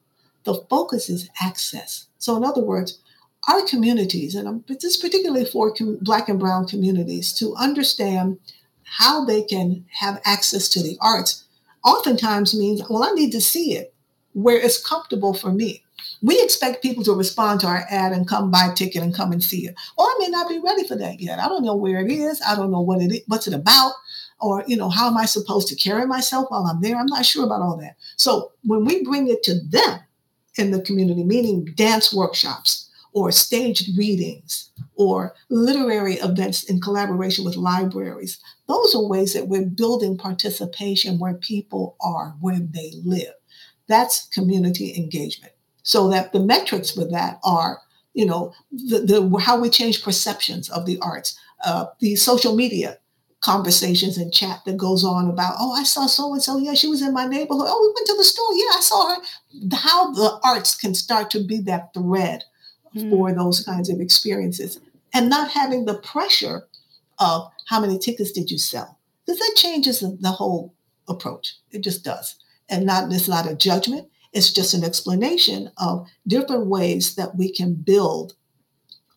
The 0.44 0.56
focus 0.70 1.10
is 1.10 1.30
access. 1.42 2.08
So, 2.18 2.36
in 2.38 2.44
other 2.44 2.64
words, 2.64 3.00
our 3.48 3.66
communities, 3.66 4.36
and 4.36 4.64
this 4.68 4.84
is 4.84 4.98
particularly 4.98 5.46
for 5.46 5.74
com- 5.74 5.98
Black 6.02 6.30
and 6.30 6.40
Brown 6.40 6.68
communities, 6.68 7.34
to 7.34 7.56
understand 7.56 8.40
how 8.84 9.26
they 9.26 9.44
can 9.44 9.86
have 10.00 10.22
access 10.26 10.70
to 10.70 10.84
the 10.84 10.98
arts, 11.02 11.46
oftentimes 11.84 12.58
means, 12.58 12.82
well, 12.90 13.04
I 13.04 13.12
need 13.12 13.32
to 13.32 13.42
see 13.42 13.74
it 13.74 13.94
where 14.34 14.58
it's 14.58 14.86
comfortable 14.86 15.34
for 15.34 15.52
me. 15.52 15.84
We 16.22 16.42
expect 16.42 16.84
people 16.84 17.04
to 17.04 17.14
respond 17.14 17.62
to 17.62 17.68
our 17.68 17.86
ad 17.90 18.12
and 18.12 18.28
come 18.28 18.52
buy 18.52 18.70
a 18.72 18.76
ticket 18.76 19.04
and 19.04 19.14
come 19.14 19.32
and 19.32 19.44
see 19.44 19.68
it. 19.68 19.76
Or 19.98 20.06
I 20.06 20.16
may 20.20 20.28
not 20.28 20.50
be 20.50 20.60
ready 20.60 20.88
for 20.88 20.96
that 20.96 21.20
yet. 21.20 21.40
I 21.40 21.48
don't 21.48 21.64
know 21.64 21.76
where 21.76 22.06
it 22.06 22.12
is. 22.12 22.42
I 22.48 22.56
don't 22.56 22.72
know 22.72 22.82
what 22.82 23.02
it 23.02 23.12
is, 23.12 23.22
what's 23.28 23.48
it 23.48 23.54
about 23.54 23.94
or 24.42 24.64
you 24.68 24.76
know 24.76 24.90
how 24.90 25.08
am 25.08 25.18
i 25.18 25.26
supposed 25.26 25.68
to 25.68 25.76
carry 25.76 26.06
myself 26.06 26.48
while 26.50 26.66
i'm 26.66 26.82
there 26.82 26.98
i'm 26.98 27.06
not 27.06 27.26
sure 27.26 27.46
about 27.46 27.62
all 27.62 27.78
that 27.78 27.96
so 28.18 28.52
when 28.64 28.84
we 28.84 29.04
bring 29.04 29.28
it 29.28 29.44
to 29.44 29.60
them 29.70 30.00
in 30.62 30.72
the 30.72 30.82
community 30.82 31.24
meaning 31.24 31.66
dance 31.76 32.14
workshops 32.14 32.90
or 33.14 33.32
staged 33.32 33.98
readings 33.98 34.72
or 34.96 35.34
literary 35.50 36.16
events 36.16 36.64
in 36.64 36.80
collaboration 36.80 37.44
with 37.44 37.56
libraries. 37.58 38.40
Those 38.68 38.96
are 38.96 39.06
ways 39.06 39.34
that 39.34 39.48
we're 39.48 39.66
building 39.66 40.18
participation 40.18 41.20
where 41.20 41.34
people 41.34 41.98
are 42.00 42.36
where 42.40 42.60
they 42.60 42.94
live. 43.04 43.34
That's 43.88 44.28
community 44.30 44.96
engagement. 44.96 45.54
So 45.84 46.10
that 46.10 46.32
the 46.32 46.40
metrics 46.40 46.92
for 46.92 47.06
that 47.06 47.40
are 47.44 47.80
you 48.14 48.26
know 48.26 48.54
the, 48.72 49.00
the 49.00 49.38
how 49.40 49.60
we 49.60 49.70
change 49.70 50.04
perceptions 50.04 50.70
of 50.70 50.86
the 50.86 51.00
arts 51.02 51.38
uh, 51.64 51.86
the 52.00 52.16
social 52.16 52.56
media 52.56 52.98
conversations 53.42 54.18
and 54.18 54.32
chat 54.32 54.62
that 54.66 54.78
goes 54.78 55.04
on 55.04 55.30
about, 55.30 55.56
oh, 55.60 55.74
I 55.74 55.84
saw 55.84 56.06
so 56.06 56.34
and 56.34 56.42
so. 56.42 56.58
Yeah, 56.58 56.76
she 56.76 56.88
was 56.88 57.02
in 57.02 57.14
my 57.14 57.26
neighborhood. 57.26 57.66
Oh, 57.68 57.82
we 57.82 57.94
went 57.94 58.08
to 58.08 58.16
the 58.16 58.24
store. 58.24 58.54
Yeah, 58.54 58.78
I 58.78 58.80
saw 58.82 59.16
her. 59.16 59.22
How 59.74 60.12
the 60.12 60.40
arts 60.44 60.76
can 60.76 60.94
start 60.94 61.32
to 61.32 61.44
be 61.44 61.60
that 61.62 61.94
thread 61.94 62.44
hmm. 62.94 63.10
for 63.10 63.34
those 63.34 63.66
kinds 63.66 63.90
of 63.90 64.00
experiences 64.00 64.80
and 65.14 65.30
not 65.30 65.52
having 65.52 65.86
the 65.86 65.96
pressure 65.96 66.68
of 67.20 67.52
how 67.68 67.80
many 67.80 67.98
tickets 67.98 68.32
did 68.32 68.50
you 68.52 68.58
sell. 68.58 68.98
Because 69.26 69.40
that 69.40 69.54
changes 69.56 70.00
the, 70.00 70.18
the 70.20 70.32
whole 70.32 70.74
approach. 71.08 71.56
It 71.72 71.84
just 71.84 72.04
does. 72.04 72.36
And 72.70 72.86
not 72.86 73.12
it's 73.12 73.28
not 73.28 73.50
a 73.50 73.56
judgment. 73.56 74.08
It's 74.34 74.54
just 74.54 74.74
an 74.74 74.84
explanation 74.84 75.72
of 75.78 76.08
different 76.26 76.68
ways 76.68 77.16
that 77.16 77.36
we 77.36 77.52
can 77.52 77.74
build 77.74 78.34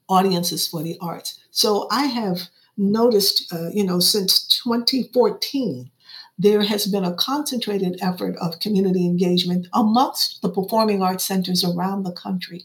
audiences 0.08 0.66
for 0.66 0.82
the 0.82 0.98
arts. 1.00 1.40
So 1.50 1.86
I 1.90 2.06
have 2.06 2.48
noticed, 2.76 3.52
uh, 3.52 3.70
you 3.72 3.84
know, 3.84 4.00
since 4.00 4.46
2014, 4.62 5.90
there 6.38 6.62
has 6.62 6.86
been 6.86 7.04
a 7.04 7.14
concentrated 7.14 7.98
effort 8.02 8.36
of 8.40 8.58
community 8.58 9.06
engagement 9.06 9.68
amongst 9.72 10.42
the 10.42 10.48
performing 10.48 11.02
arts 11.02 11.24
centers 11.24 11.64
around 11.64 12.02
the 12.02 12.12
country. 12.12 12.64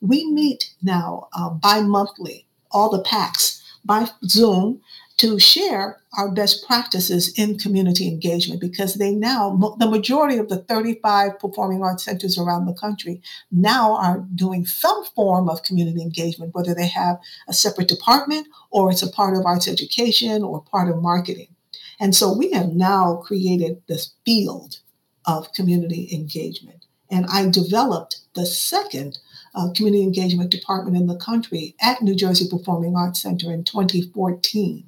We 0.00 0.30
meet 0.30 0.72
now 0.82 1.28
uh, 1.32 1.50
bi 1.50 1.80
monthly, 1.80 2.46
all 2.70 2.90
the 2.90 3.02
PACs, 3.02 3.60
by 3.84 4.08
Zoom 4.24 4.80
to 5.18 5.38
share 5.38 6.00
our 6.16 6.30
best 6.30 6.64
practices 6.64 7.32
in 7.36 7.58
community 7.58 8.06
engagement 8.06 8.60
because 8.60 8.94
they 8.94 9.12
now, 9.12 9.56
the 9.78 9.90
majority 9.90 10.38
of 10.38 10.48
the 10.48 10.58
35 10.58 11.38
performing 11.40 11.82
arts 11.82 12.04
centers 12.04 12.38
around 12.38 12.66
the 12.66 12.72
country 12.72 13.20
now 13.50 13.96
are 13.96 14.24
doing 14.34 14.64
some 14.64 15.04
form 15.16 15.48
of 15.48 15.64
community 15.64 16.00
engagement, 16.00 16.54
whether 16.54 16.72
they 16.72 16.86
have 16.86 17.18
a 17.48 17.52
separate 17.52 17.88
department 17.88 18.46
or 18.70 18.90
it's 18.90 19.02
a 19.02 19.10
part 19.10 19.36
of 19.36 19.44
arts 19.44 19.68
education 19.68 20.42
or 20.42 20.62
part 20.62 20.88
of 20.88 21.02
marketing. 21.02 21.48
And 22.00 22.14
so 22.14 22.32
we 22.32 22.52
have 22.52 22.68
now 22.68 23.16
created 23.16 23.82
this 23.88 24.12
field 24.24 24.78
of 25.26 25.52
community 25.52 26.08
engagement. 26.12 26.84
And 27.10 27.26
I 27.26 27.48
developed 27.48 28.20
the 28.34 28.46
second 28.46 29.18
uh, 29.54 29.70
community 29.74 30.04
engagement 30.04 30.50
department 30.50 30.96
in 30.96 31.06
the 31.06 31.16
country 31.16 31.74
at 31.80 32.02
New 32.02 32.14
Jersey 32.14 32.46
Performing 32.48 32.94
Arts 32.94 33.20
Center 33.20 33.52
in 33.52 33.64
2014, 33.64 34.87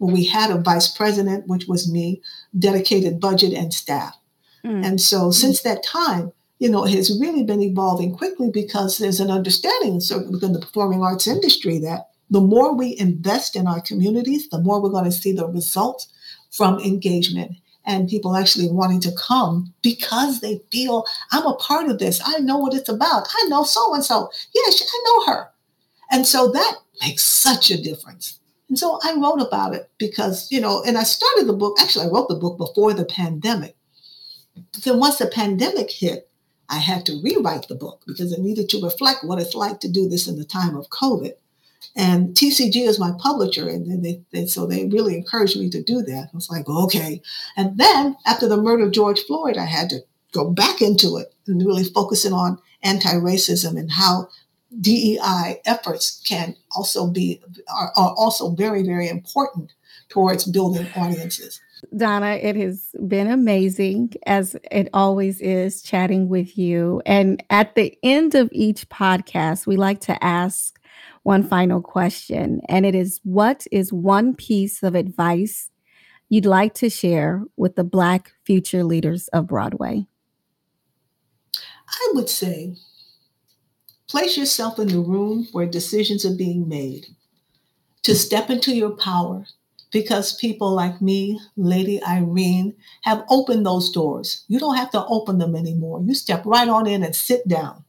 where 0.00 0.14
we 0.14 0.24
had 0.24 0.50
a 0.50 0.58
vice 0.58 0.88
president, 0.88 1.46
which 1.46 1.68
was 1.68 1.90
me, 1.90 2.22
dedicated 2.58 3.20
budget 3.20 3.52
and 3.52 3.72
staff. 3.72 4.16
Mm. 4.64 4.84
And 4.84 5.00
so 5.00 5.30
since 5.30 5.60
that 5.60 5.84
time, 5.84 6.32
you 6.58 6.70
know, 6.70 6.86
it 6.86 6.94
has 6.94 7.18
really 7.20 7.44
been 7.44 7.62
evolving 7.62 8.16
quickly 8.16 8.50
because 8.50 8.96
there's 8.96 9.20
an 9.20 9.30
understanding 9.30 10.00
certainly 10.00 10.32
within 10.32 10.54
the 10.54 10.58
performing 10.58 11.02
arts 11.02 11.26
industry 11.26 11.78
that 11.80 12.08
the 12.30 12.40
more 12.40 12.74
we 12.74 12.96
invest 12.98 13.54
in 13.56 13.66
our 13.66 13.80
communities, 13.82 14.48
the 14.48 14.60
more 14.60 14.80
we're 14.80 14.88
going 14.88 15.04
to 15.04 15.12
see 15.12 15.32
the 15.32 15.46
results 15.46 16.08
from 16.50 16.78
engagement 16.80 17.56
and 17.84 18.08
people 18.08 18.36
actually 18.36 18.70
wanting 18.70 19.00
to 19.00 19.12
come 19.12 19.72
because 19.82 20.40
they 20.40 20.62
feel 20.72 21.04
I'm 21.30 21.46
a 21.46 21.54
part 21.54 21.90
of 21.90 21.98
this. 21.98 22.20
I 22.24 22.38
know 22.38 22.56
what 22.56 22.74
it's 22.74 22.88
about. 22.88 23.28
I 23.36 23.46
know 23.48 23.64
so 23.64 23.94
and 23.94 24.04
so. 24.04 24.30
Yes, 24.54 24.82
I 24.82 25.02
know 25.04 25.32
her. 25.32 25.50
And 26.10 26.26
so 26.26 26.50
that 26.52 26.78
makes 27.02 27.22
such 27.22 27.70
a 27.70 27.80
difference. 27.80 28.39
And 28.70 28.78
so 28.78 29.00
I 29.02 29.14
wrote 29.16 29.44
about 29.44 29.74
it 29.74 29.90
because, 29.98 30.50
you 30.50 30.60
know, 30.60 30.82
and 30.84 30.96
I 30.96 31.02
started 31.02 31.46
the 31.46 31.52
book, 31.52 31.76
actually, 31.80 32.06
I 32.06 32.08
wrote 32.08 32.28
the 32.28 32.36
book 32.36 32.56
before 32.56 32.94
the 32.94 33.04
pandemic. 33.04 33.76
Then 34.84 34.98
once 34.98 35.18
the 35.18 35.26
pandemic 35.26 35.90
hit, 35.90 36.30
I 36.68 36.76
had 36.76 37.04
to 37.06 37.20
rewrite 37.20 37.66
the 37.66 37.74
book 37.74 38.02
because 38.06 38.32
it 38.32 38.40
needed 38.40 38.68
to 38.70 38.82
reflect 38.82 39.24
what 39.24 39.40
it's 39.40 39.56
like 39.56 39.80
to 39.80 39.88
do 39.90 40.08
this 40.08 40.28
in 40.28 40.38
the 40.38 40.44
time 40.44 40.76
of 40.76 40.88
COVID. 40.88 41.32
And 41.96 42.28
TCG 42.36 42.76
is 42.86 43.00
my 43.00 43.10
publisher, 43.18 43.68
and 43.68 44.04
they, 44.04 44.22
they 44.30 44.46
so 44.46 44.66
they 44.66 44.86
really 44.86 45.16
encouraged 45.16 45.58
me 45.58 45.68
to 45.70 45.82
do 45.82 46.02
that. 46.02 46.28
I 46.32 46.36
was 46.36 46.48
like, 46.48 46.68
okay. 46.68 47.20
And 47.56 47.76
then 47.76 48.16
after 48.24 48.46
the 48.46 48.56
murder 48.56 48.84
of 48.84 48.92
George 48.92 49.18
Floyd, 49.20 49.56
I 49.56 49.64
had 49.64 49.90
to 49.90 50.00
go 50.32 50.48
back 50.48 50.80
into 50.80 51.16
it 51.16 51.34
and 51.48 51.66
really 51.66 51.82
focusing 51.82 52.32
on 52.32 52.58
anti-racism 52.84 53.76
and 53.76 53.90
how 53.90 54.28
DEI 54.78 55.60
efforts 55.64 56.22
can 56.26 56.54
also 56.76 57.08
be 57.08 57.42
are, 57.74 57.92
are 57.96 58.14
also 58.16 58.50
very 58.50 58.82
very 58.82 59.08
important 59.08 59.72
towards 60.08 60.44
building 60.44 60.86
audiences. 60.96 61.60
Donna, 61.96 62.32
it 62.32 62.56
has 62.56 62.94
been 63.08 63.26
amazing 63.26 64.12
as 64.26 64.56
it 64.70 64.88
always 64.92 65.40
is 65.40 65.82
chatting 65.82 66.28
with 66.28 66.58
you. 66.58 67.00
And 67.06 67.42
at 67.48 67.74
the 67.74 67.96
end 68.02 68.34
of 68.34 68.50
each 68.52 68.88
podcast, 68.90 69.66
we 69.66 69.76
like 69.76 70.00
to 70.02 70.22
ask 70.22 70.78
one 71.22 71.42
final 71.42 71.80
question. 71.80 72.60
And 72.68 72.84
it 72.84 72.94
is 72.94 73.20
what 73.24 73.66
is 73.72 73.92
one 73.92 74.34
piece 74.34 74.82
of 74.82 74.94
advice 74.94 75.70
you'd 76.28 76.46
like 76.46 76.74
to 76.74 76.90
share 76.90 77.42
with 77.56 77.76
the 77.76 77.84
Black 77.84 78.32
future 78.44 78.84
leaders 78.84 79.28
of 79.28 79.46
Broadway? 79.46 80.06
I 81.88 82.12
would 82.14 82.28
say 82.28 82.76
Place 84.10 84.36
yourself 84.36 84.80
in 84.80 84.88
the 84.88 84.98
room 84.98 85.46
where 85.52 85.66
decisions 85.66 86.26
are 86.26 86.34
being 86.34 86.68
made. 86.68 87.06
To 88.02 88.14
step 88.16 88.50
into 88.50 88.74
your 88.74 88.90
power, 88.90 89.46
because 89.92 90.36
people 90.36 90.72
like 90.72 91.00
me, 91.00 91.38
Lady 91.56 92.02
Irene, 92.02 92.74
have 93.02 93.24
opened 93.28 93.64
those 93.64 93.88
doors. 93.90 94.44
You 94.48 94.58
don't 94.58 94.76
have 94.76 94.90
to 94.92 95.06
open 95.06 95.38
them 95.38 95.54
anymore. 95.54 96.02
You 96.02 96.14
step 96.14 96.42
right 96.44 96.68
on 96.68 96.88
in 96.88 97.04
and 97.04 97.14
sit 97.14 97.46
down. 97.46 97.84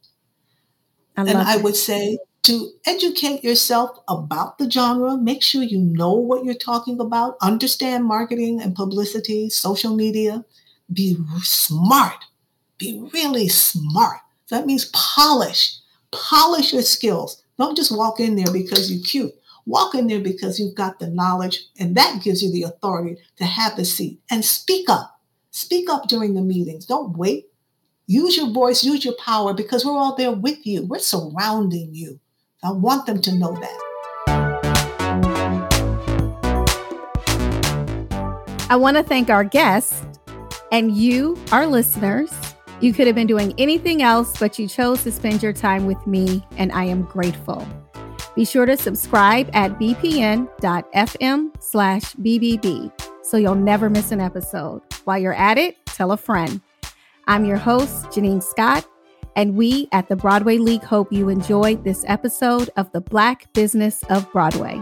I 1.17 1.22
and 1.22 1.39
I 1.39 1.55
it. 1.55 1.63
would 1.63 1.76
say 1.76 2.19
to 2.43 2.69
educate 2.86 3.43
yourself 3.43 3.97
about 4.07 4.59
the 4.59 4.69
genre, 4.69 5.17
make 5.17 5.41
sure 5.41 5.63
you 5.63 5.80
know 5.80 6.13
what 6.13 6.45
you're 6.45 6.53
talking 6.53 6.99
about, 6.99 7.38
understand 7.41 8.05
marketing 8.05 8.61
and 8.61 8.76
publicity, 8.76 9.49
social 9.49 9.95
media, 9.95 10.45
be 10.93 11.17
smart, 11.41 12.26
be 12.78 13.09
really 13.11 13.47
smart. 13.47 14.19
That 14.49 14.67
means 14.67 14.91
polish, 14.93 15.78
polish 16.12 16.74
your 16.74 16.82
skills. 16.82 17.43
Don't 17.57 17.76
just 17.76 17.95
walk 17.95 18.20
in 18.20 18.36
there 18.36 18.51
because 18.51 18.91
you're 18.91 19.03
cute. 19.03 19.34
Walk 19.66 19.93
in 19.93 20.07
there 20.07 20.20
because 20.20 20.59
you've 20.59 20.76
got 20.76 20.99
the 20.99 21.07
knowledge, 21.07 21.68
and 21.80 21.95
that 21.95 22.24
gives 22.24 22.41
you 22.41 22.51
the 22.51 22.64
authority 22.64 23.18
to 23.38 23.45
have 23.45 23.76
the 23.76 23.86
seat. 23.86 24.20
And 24.30 24.43
speak 24.43 24.89
up. 24.89 25.20
Speak 25.51 25.89
up 25.89 26.07
during 26.07 26.34
the 26.34 26.41
meetings. 26.41 26.86
Don't 26.86 27.16
wait. 27.18 27.47
Use 28.07 28.36
your 28.36 28.49
voice, 28.49 28.84
use 28.84 29.05
your 29.05 29.14
power 29.24 29.53
because 29.53 29.86
we're 29.86 29.91
all 29.93 30.16
there 30.16 30.32
with 30.32 30.66
you. 30.66 30.86
We're 30.86 30.99
surrounding 30.99 31.93
you. 31.93 32.20
I 32.64 32.72
want 32.72 33.05
them 33.05 33.22
to 33.22 33.34
know 33.34 33.53
that. 33.53 33.78
I 38.70 38.76
want 38.76 38.97
to 38.97 39.03
thank 39.03 39.30
our 39.30 39.43
guests 39.43 40.01
and 40.72 40.95
you, 40.95 41.38
our 41.51 41.68
listeners. 41.68 42.32
You 42.82 42.93
could 42.93 43.05
have 43.05 43.15
been 43.15 43.27
doing 43.27 43.53
anything 43.59 44.01
else, 44.01 44.36
but 44.39 44.57
you 44.57 44.67
chose 44.67 45.03
to 45.03 45.11
spend 45.11 45.43
your 45.43 45.53
time 45.53 45.86
with 45.86 46.05
me, 46.07 46.43
and 46.57 46.71
I 46.71 46.86
am 46.86 47.03
grateful. 47.03 47.67
Be 48.36 48.43
sure 48.43 48.65
to 48.65 48.75
subscribe 48.75 49.51
at 49.53 49.77
bpn.fm 49.77 51.61
slash 51.61 52.13
BBB 52.15 52.91
so 53.23 53.38
you'll 53.38 53.53
never 53.53 53.89
miss 53.89 54.11
an 54.11 54.19
episode. 54.19 54.82
While 55.03 55.19
you're 55.19 55.34
at 55.34 55.59
it, 55.59 55.77
tell 55.86 56.11
a 56.11 56.17
friend. 56.17 56.59
I'm 57.27 57.45
your 57.45 57.57
host, 57.57 58.05
Janine 58.07 58.41
Scott, 58.41 58.86
and 59.36 59.55
we 59.55 59.88
at 59.91 60.09
the 60.09 60.15
Broadway 60.15 60.57
League 60.57 60.84
hope 60.84 61.13
you 61.13 61.29
enjoyed 61.29 61.84
this 61.84 62.03
episode 62.07 62.71
of 62.77 62.91
The 62.93 63.01
Black 63.01 63.51
Business 63.53 64.03
of 64.09 64.29
Broadway. 64.32 64.82